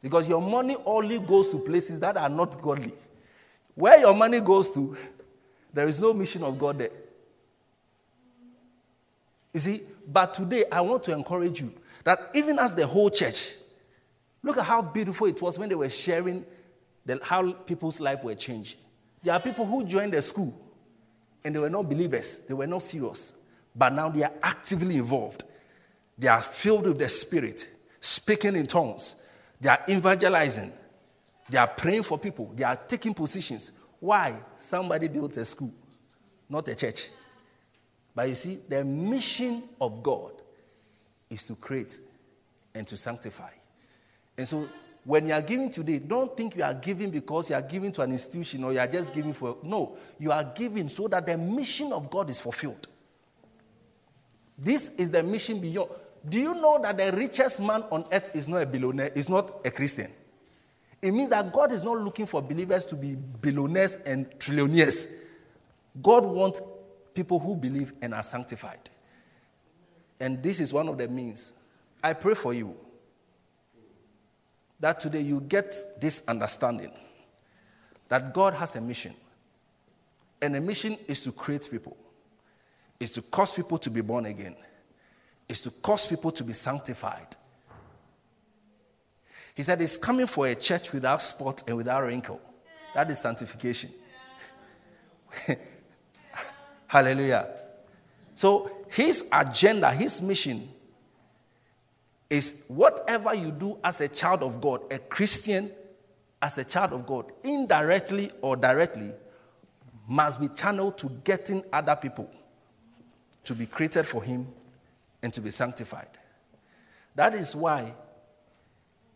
Because 0.02 0.28
your 0.28 0.42
money 0.42 0.76
only 0.86 1.20
goes 1.20 1.50
to 1.52 1.60
places 1.60 2.02
that 2.02 2.18
are 2.18 2.28
not 2.28 2.62
godly. 2.62 2.92
Where 3.74 3.98
your 4.00 4.14
money 4.14 4.42
goes 4.42 4.72
to, 4.74 4.98
there 5.74 5.88
is 5.88 6.00
no 6.00 6.14
mission 6.14 6.44
of 6.44 6.58
God 6.58 6.80
there. 6.80 6.92
You 9.54 9.60
see, 9.60 9.82
but 10.08 10.34
today 10.34 10.66
I 10.72 10.82
want 10.82 11.04
to 11.04 11.14
encourage 11.14 11.62
you 11.62 11.72
that 12.04 12.32
even 12.34 12.60
as 12.60 12.76
the 12.76 12.86
whole 12.86 13.10
church, 13.10 13.56
look 14.44 14.58
at 14.58 14.66
how 14.66 14.82
beautiful 14.82 15.28
it 15.28 15.42
was 15.42 15.58
when 15.58 15.70
they 15.70 15.76
were 15.76 15.90
sharing 15.90 16.46
the, 17.06 17.20
how 17.24 17.52
people's 17.52 18.00
life 18.00 18.24
were 18.24 18.36
changed. 18.36 18.78
There 19.24 19.34
are 19.34 19.40
people 19.40 19.66
who 19.66 19.84
joined 19.84 20.14
the 20.14 20.22
school 20.22 20.54
and 21.44 21.56
they 21.56 21.60
were 21.60 21.70
not 21.70 21.90
believers, 21.90 22.42
they 22.42 22.54
were 22.54 22.68
not 22.68 22.84
serious. 22.84 23.44
But 23.76 23.94
now 23.94 24.10
they 24.10 24.24
are 24.24 24.32
actively 24.42 24.98
involved. 24.98 25.44
They 26.18 26.28
are 26.28 26.42
filled 26.42 26.86
with 26.86 27.00
the 27.00 27.08
Spirit, 27.08 27.68
speaking 28.00 28.56
in 28.56 28.66
tongues. 28.66 29.16
They 29.62 29.70
are 29.70 29.80
evangelizing. 29.88 30.72
They 31.50 31.58
are 31.58 31.68
praying 31.68 32.04
for 32.04 32.18
people. 32.18 32.52
They 32.56 32.64
are 32.64 32.76
taking 32.76 33.14
positions. 33.14 33.79
Why? 34.00 34.36
Somebody 34.58 35.08
built 35.08 35.38
a 35.38 35.46
school, 35.46 35.74
not 36.48 36.68
a 36.68 36.76
church. 36.76 37.10
But 38.16 38.30
you 38.30 38.36
see, 38.36 38.60
the 38.68 38.84
mission 38.84 39.64
of 39.80 40.02
God 40.02 40.32
is 41.30 41.44
to 41.46 41.56
create 41.56 42.00
and 42.74 42.88
to 42.88 42.98
sanctify. 42.98 43.52
And 44.38 44.48
so 44.48 44.68
when 45.04 45.28
you 45.28 45.34
are 45.34 45.42
giving 45.42 45.72
today, 45.72 46.00
don't 46.00 46.36
think 46.36 46.56
you 46.56 46.64
are 46.64 46.74
giving 46.74 47.10
because 47.10 47.50
you 47.50 47.56
are 47.56 47.62
giving 47.62 47.92
to 47.94 48.02
an 48.02 48.12
institution 48.12 48.64
or 48.64 48.74
you 48.74 48.80
are 48.80 48.88
just 48.88 49.14
giving 49.14 49.34
for. 49.34 49.58
No, 49.64 49.98
you 50.20 50.32
are 50.32 50.44
giving 50.44 50.90
so 50.90 51.08
that 51.08 51.26
the 51.26 51.38
mission 51.38 51.92
of 51.94 52.10
God 52.10 52.30
is 52.30 52.40
fulfilled. 52.40 52.88
This 54.58 54.96
is 54.96 55.10
the 55.12 55.24
mission 55.24 55.60
beyond. 55.60 55.90
Do 56.28 56.40
you 56.40 56.54
know 56.54 56.82
that 56.82 56.98
the 56.98 57.12
richest 57.14 57.62
man 57.62 57.84
on 57.90 58.06
earth 58.12 58.36
is 58.36 58.48
not 58.48 58.62
a 58.62 58.66
billionaire, 58.66 59.12
is 59.16 59.30
not 59.30 59.66
a 59.66 59.72
Christian? 59.72 60.12
It 61.02 61.12
means 61.12 61.30
that 61.30 61.52
God 61.54 61.72
is 61.72 61.84
not 61.84 62.00
looking 62.00 62.26
for 62.26 62.42
believers 62.42 62.86
to 62.86 62.96
be 62.96 63.16
billionaires 63.16 63.98
and 64.06 64.30
trillionaires. 64.38 65.14
God 66.02 66.26
wants 66.26 66.62
people 67.14 67.40
who 67.40 67.56
believe 67.56 67.94
and 68.02 68.14
are 68.14 68.24
sanctified. 68.24 68.90
And 70.20 70.44
this 70.44 70.60
is 70.60 70.74
one 70.74 70.88
of 70.90 70.98
the 70.98 71.08
means. 71.08 71.54
I 72.04 72.14
pray 72.14 72.34
for 72.34 72.54
you 72.54 72.76
that 74.80 75.00
today 75.00 75.22
you 75.22 75.42
get 75.42 75.76
this 76.00 76.28
understanding 76.28 76.92
that 78.08 78.34
God 78.34 78.54
has 78.54 78.76
a 78.76 78.82
mission. 78.82 79.14
And 80.42 80.56
the 80.56 80.62
mission 80.62 80.98
is 81.08 81.22
to 81.22 81.32
create 81.32 81.68
people, 81.70 81.96
is 83.00 83.12
to 83.12 83.22
cause 83.22 83.54
people 83.54 83.78
to 83.78 83.90
be 83.90 84.02
born 84.02 84.26
again, 84.26 84.56
is 85.48 85.62
to 85.62 85.70
cause 85.70 86.08
people 86.08 86.32
to 86.32 86.44
be 86.44 86.54
sanctified. 86.54 87.36
He 89.60 89.64
said, 89.64 89.82
It's 89.82 89.98
coming 89.98 90.26
for 90.26 90.48
a 90.48 90.56
church 90.56 90.94
without 90.94 91.22
spot 91.22 91.64
and 91.68 91.76
without 91.76 92.06
wrinkle. 92.06 92.40
That 92.96 93.12
is 93.12 93.20
sanctification. 93.20 93.90
Hallelujah. 96.88 97.46
So, 98.36 98.72
his 98.88 99.30
agenda, 99.34 99.92
his 99.92 100.22
mission 100.22 100.66
is 102.30 102.64
whatever 102.70 103.36
you 103.36 103.52
do 103.52 103.78
as 103.84 104.00
a 104.00 104.08
child 104.08 104.44
of 104.44 104.62
God, 104.62 104.80
a 104.94 104.98
Christian, 104.98 105.70
as 106.42 106.58
a 106.58 106.64
child 106.64 106.94
of 106.94 107.06
God, 107.06 107.30
indirectly 107.44 108.32
or 108.42 108.56
directly, 108.56 109.12
must 110.08 110.40
be 110.40 110.48
channeled 110.48 110.98
to 111.00 111.10
getting 111.26 111.66
other 111.74 111.98
people 111.98 112.32
to 113.44 113.54
be 113.54 113.66
created 113.66 114.06
for 114.06 114.24
Him 114.24 114.48
and 115.22 115.34
to 115.34 115.42
be 115.42 115.52
sanctified. 115.52 116.08
That 117.14 117.36
is 117.36 117.58
why, 117.58 117.92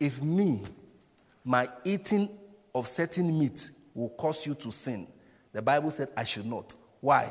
if 0.03 0.21
me, 0.21 0.61
my 1.45 1.69
eating 1.85 2.27
of 2.75 2.89
certain 2.89 3.39
meat 3.39 3.71
will 3.95 4.09
cause 4.09 4.45
you 4.45 4.53
to 4.53 4.69
sin, 4.69 5.07
the 5.53 5.61
Bible 5.61 5.91
said 5.91 6.09
I 6.17 6.25
should 6.25 6.45
not. 6.45 6.75
Why? 6.99 7.29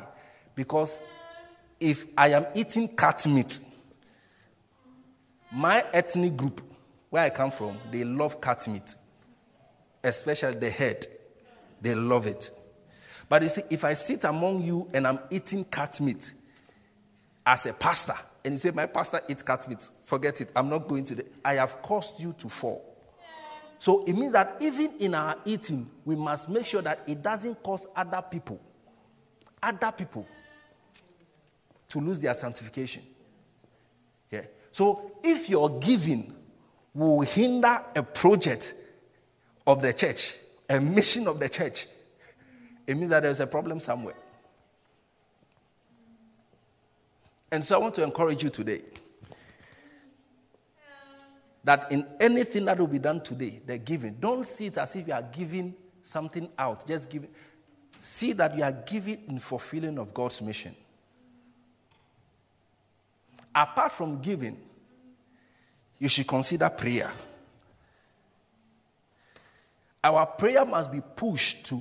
Because 0.55 1.03
if 1.79 2.07
I 2.17 2.29
am 2.31 2.47
eating 2.55 2.89
cat 2.97 3.27
meat, 3.27 3.61
my 5.53 5.85
ethnic 5.93 6.35
group, 6.35 6.63
where 7.11 7.25
I 7.25 7.29
come 7.29 7.51
from, 7.51 7.77
they 7.91 8.05
love 8.05 8.41
cat 8.41 8.67
meat, 8.69 8.95
especially 10.03 10.59
the 10.59 10.71
head. 10.71 11.07
They 11.83 11.95
love 11.95 12.27
it. 12.27 12.49
But 13.29 13.43
you 13.43 13.49
see, 13.51 13.63
if 13.71 13.85
I 13.85 13.93
sit 13.93 14.25
among 14.25 14.63
you 14.63 14.89
and 14.95 15.07
I'm 15.07 15.19
eating 15.31 15.65
cat 15.65 16.01
meat 16.01 16.31
as 17.45 17.67
a 17.67 17.75
pastor, 17.75 18.15
and 18.45 18.55
you 18.55 18.59
say, 18.59 18.71
My 18.71 18.87
pastor 18.87 19.21
eats 19.29 19.43
cat 19.43 19.69
meat, 19.69 19.89
forget 20.05 20.41
it. 20.41 20.51
I'm 20.57 20.69
not 20.69 20.89
going 20.89 21.05
to 21.05 21.15
the. 21.15 21.27
I 21.45 21.55
have 21.55 21.83
caused 21.83 22.21
you 22.21 22.35
to 22.39 22.49
fall. 22.49 22.89
So 23.79 24.05
it 24.05 24.13
means 24.13 24.33
that 24.33 24.57
even 24.61 24.93
in 25.01 25.15
our 25.15 25.37
eating, 25.45 25.89
we 26.05 26.15
must 26.15 26.49
make 26.49 26.67
sure 26.67 26.83
that 26.83 27.01
it 27.07 27.21
doesn't 27.21 27.63
cause 27.65 27.89
other 27.97 28.23
people, 28.23 28.61
other 29.61 29.91
people, 29.91 30.25
to 31.89 31.99
lose 31.99 32.21
their 32.21 32.35
sanctification. 32.35 33.03
Yeah. 34.31 34.43
So 34.71 35.13
if 35.25 35.51
your 35.51 35.81
giving 35.81 36.33
will 36.95 37.23
hinder 37.23 37.83
a 37.97 38.05
project 38.05 38.73
of 39.67 39.83
the 39.83 39.93
church, 39.93 40.37
a 40.69 40.81
mission 40.81 41.27
of 41.27 41.41
the 41.41 41.49
church, 41.49 41.87
it 42.87 42.97
means 42.97 43.11
that 43.11 43.25
there's 43.25 43.41
a 43.41 43.47
problem 43.47 43.81
somewhere. 43.81 44.15
And 47.53 47.63
so 47.63 47.77
I 47.77 47.79
want 47.79 47.95
to 47.95 48.03
encourage 48.03 48.43
you 48.43 48.51
today 48.51 48.83
that 51.63 51.93
in 51.93 52.05
anything 52.19 52.65
that 52.65 52.81
will 52.81 52.89
be 52.89 52.99
done 52.99 53.23
today, 53.23 53.61
the 53.65 53.79
giving, 53.79 54.15
don't 54.15 54.45
see 54.45 54.67
it 54.67 54.79
as 54.79 54.97
if 54.97 55.07
you 55.07 55.13
are 55.13 55.23
giving 55.23 55.75
something 56.03 56.49
out. 56.59 56.85
Just 56.85 57.09
give 57.09 57.29
See 58.05 58.33
that 58.33 58.57
you 58.57 58.65
are 58.65 58.73
giving 58.73 59.17
in 59.29 59.39
fulfilling 59.39 59.97
of 59.97 60.13
God's 60.13 60.43
mission. 60.43 60.75
Apart 63.55 63.93
from 63.93 64.21
giving, 64.21 64.57
you 66.01 66.09
should 66.09 66.27
consider 66.27 66.69
prayer. 66.69 67.09
Our 70.03 70.27
prayer 70.27 70.65
must 70.65 70.91
be 70.91 71.01
pushed 71.15 71.67
to 71.67 71.81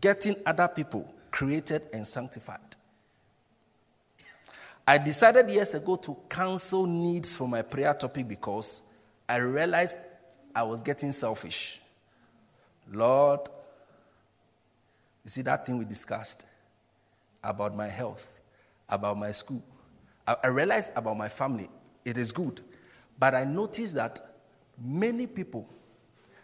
getting 0.00 0.36
other 0.46 0.68
people 0.68 1.14
created 1.30 1.82
and 1.92 2.06
sanctified. 2.06 2.71
I 4.86 4.98
decided 4.98 5.48
years 5.48 5.74
ago 5.74 5.96
to 5.96 6.16
cancel 6.28 6.86
needs 6.86 7.36
for 7.36 7.46
my 7.46 7.62
prayer 7.62 7.94
topic 7.94 8.26
because 8.26 8.82
I 9.28 9.36
realized 9.36 9.98
I 10.54 10.64
was 10.64 10.82
getting 10.82 11.12
selfish. 11.12 11.80
Lord, 12.90 13.40
you 15.24 15.28
see 15.28 15.42
that 15.42 15.64
thing 15.64 15.78
we 15.78 15.84
discussed 15.84 16.46
about 17.42 17.76
my 17.76 17.86
health, 17.86 18.32
about 18.88 19.16
my 19.16 19.30
school. 19.30 19.62
I 20.26 20.48
realized 20.48 20.92
about 20.96 21.16
my 21.16 21.28
family. 21.28 21.68
It 22.04 22.18
is 22.18 22.32
good. 22.32 22.60
But 23.18 23.34
I 23.34 23.44
noticed 23.44 23.94
that 23.94 24.20
many 24.82 25.26
people 25.26 25.68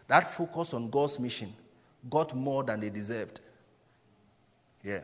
that 0.07 0.31
focus 0.31 0.75
on 0.75 0.91
God's 0.91 1.19
mission 1.19 1.53
got 2.09 2.35
more 2.35 2.63
than 2.63 2.81
they 2.81 2.91
deserved. 2.91 3.41
Yeah. 4.83 5.01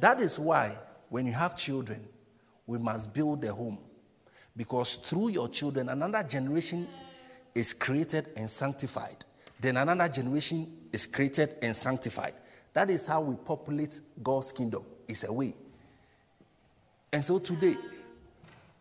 That 0.00 0.20
is 0.20 0.38
why 0.38 0.76
when 1.08 1.26
you 1.26 1.32
have 1.32 1.56
children, 1.56 2.06
we 2.66 2.78
must 2.78 3.14
build 3.14 3.44
a 3.44 3.52
home. 3.52 3.78
Because 4.56 4.94
through 4.94 5.28
your 5.28 5.48
children, 5.48 5.88
another 5.88 6.22
generation 6.22 6.86
is 7.54 7.72
created 7.72 8.26
and 8.36 8.48
sanctified. 8.48 9.24
Then 9.60 9.76
another 9.76 10.08
generation 10.08 10.66
is 10.92 11.06
created 11.06 11.50
and 11.62 11.74
sanctified. 11.74 12.34
That 12.72 12.90
is 12.90 13.06
how 13.06 13.22
we 13.22 13.36
populate 13.36 14.00
God's 14.22 14.52
kingdom. 14.52 14.84
It's 15.06 15.24
a 15.24 15.32
way. 15.32 15.54
And 17.12 17.24
so 17.24 17.38
today, 17.38 17.76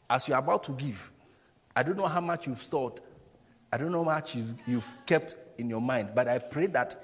as 0.09 0.27
you're 0.27 0.37
about 0.37 0.63
to 0.63 0.71
give, 0.71 1.11
I 1.75 1.83
don't 1.83 1.97
know 1.97 2.07
how 2.07 2.21
much 2.21 2.47
you've 2.47 2.61
stored. 2.61 2.99
I 3.71 3.77
don't 3.77 3.91
know 3.91 4.03
how 4.03 4.15
much 4.15 4.35
you've, 4.35 4.53
you've 4.67 4.87
kept 5.05 5.35
in 5.57 5.69
your 5.69 5.81
mind, 5.81 6.09
but 6.15 6.27
I 6.27 6.39
pray 6.39 6.67
that 6.67 6.95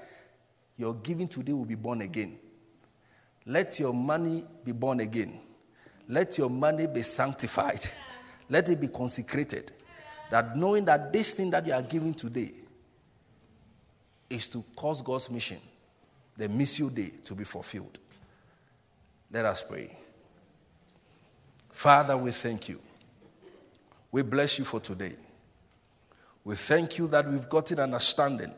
your 0.76 0.94
giving 0.94 1.28
today 1.28 1.52
will 1.52 1.64
be 1.64 1.74
born 1.74 2.00
again. 2.00 2.38
Let 3.46 3.78
your 3.78 3.94
money 3.94 4.44
be 4.64 4.72
born 4.72 5.00
again. 5.00 5.40
Let 6.08 6.38
your 6.38 6.50
money 6.50 6.86
be 6.86 7.02
sanctified. 7.02 7.80
Let 8.48 8.68
it 8.68 8.80
be 8.80 8.88
consecrated. 8.88 9.72
That 10.30 10.56
knowing 10.56 10.84
that 10.84 11.12
this 11.12 11.34
thing 11.34 11.50
that 11.50 11.66
you 11.66 11.72
are 11.72 11.82
giving 11.82 12.14
today 12.14 12.52
is 14.28 14.48
to 14.48 14.64
cause 14.76 15.02
God's 15.02 15.30
mission, 15.30 15.58
the 16.36 16.48
Missio 16.48 16.92
Dei, 16.94 17.10
to 17.24 17.34
be 17.34 17.44
fulfilled. 17.44 17.98
Let 19.30 19.44
us 19.44 19.62
pray. 19.62 19.96
Father, 21.70 22.16
we 22.16 22.30
thank 22.32 22.68
you. 22.68 22.80
We 24.12 24.22
bless 24.22 24.58
you 24.58 24.64
for 24.64 24.80
today. 24.80 25.14
We 26.44 26.56
thank 26.56 26.98
you 26.98 27.06
that 27.08 27.28
we've 27.28 27.48
got 27.48 27.70
an 27.70 27.80
understanding 27.80 28.52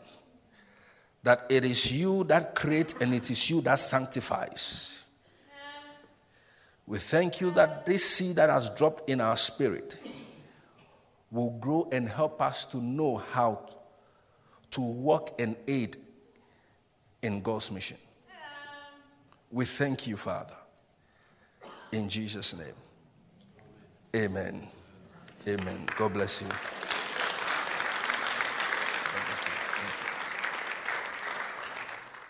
that 1.22 1.46
it 1.48 1.64
is 1.64 1.92
you 1.92 2.24
that 2.24 2.54
creates 2.54 3.00
and 3.00 3.14
it 3.14 3.30
is 3.30 3.50
you 3.50 3.60
that 3.62 3.78
sanctifies. 3.78 5.04
We 6.86 6.98
thank 6.98 7.40
you 7.40 7.50
that 7.52 7.86
this 7.86 8.04
seed 8.04 8.36
that 8.36 8.50
has 8.50 8.70
dropped 8.70 9.08
in 9.08 9.20
our 9.20 9.36
spirit 9.36 9.98
will 11.30 11.50
grow 11.58 11.88
and 11.92 12.08
help 12.08 12.42
us 12.42 12.64
to 12.66 12.76
know 12.78 13.16
how 13.16 13.66
to 14.70 14.80
walk 14.80 15.40
and 15.40 15.56
aid 15.68 15.96
in 17.22 17.40
God's 17.40 17.70
mission. 17.70 17.96
We 19.50 19.64
thank 19.64 20.06
you, 20.06 20.16
Father. 20.16 20.54
In 21.92 22.08
Jesus' 22.08 22.58
name. 22.58 22.74
Amen. 24.14 24.68
Amen. 25.46 25.86
God 25.96 26.14
bless 26.14 26.42
you. 26.42 26.48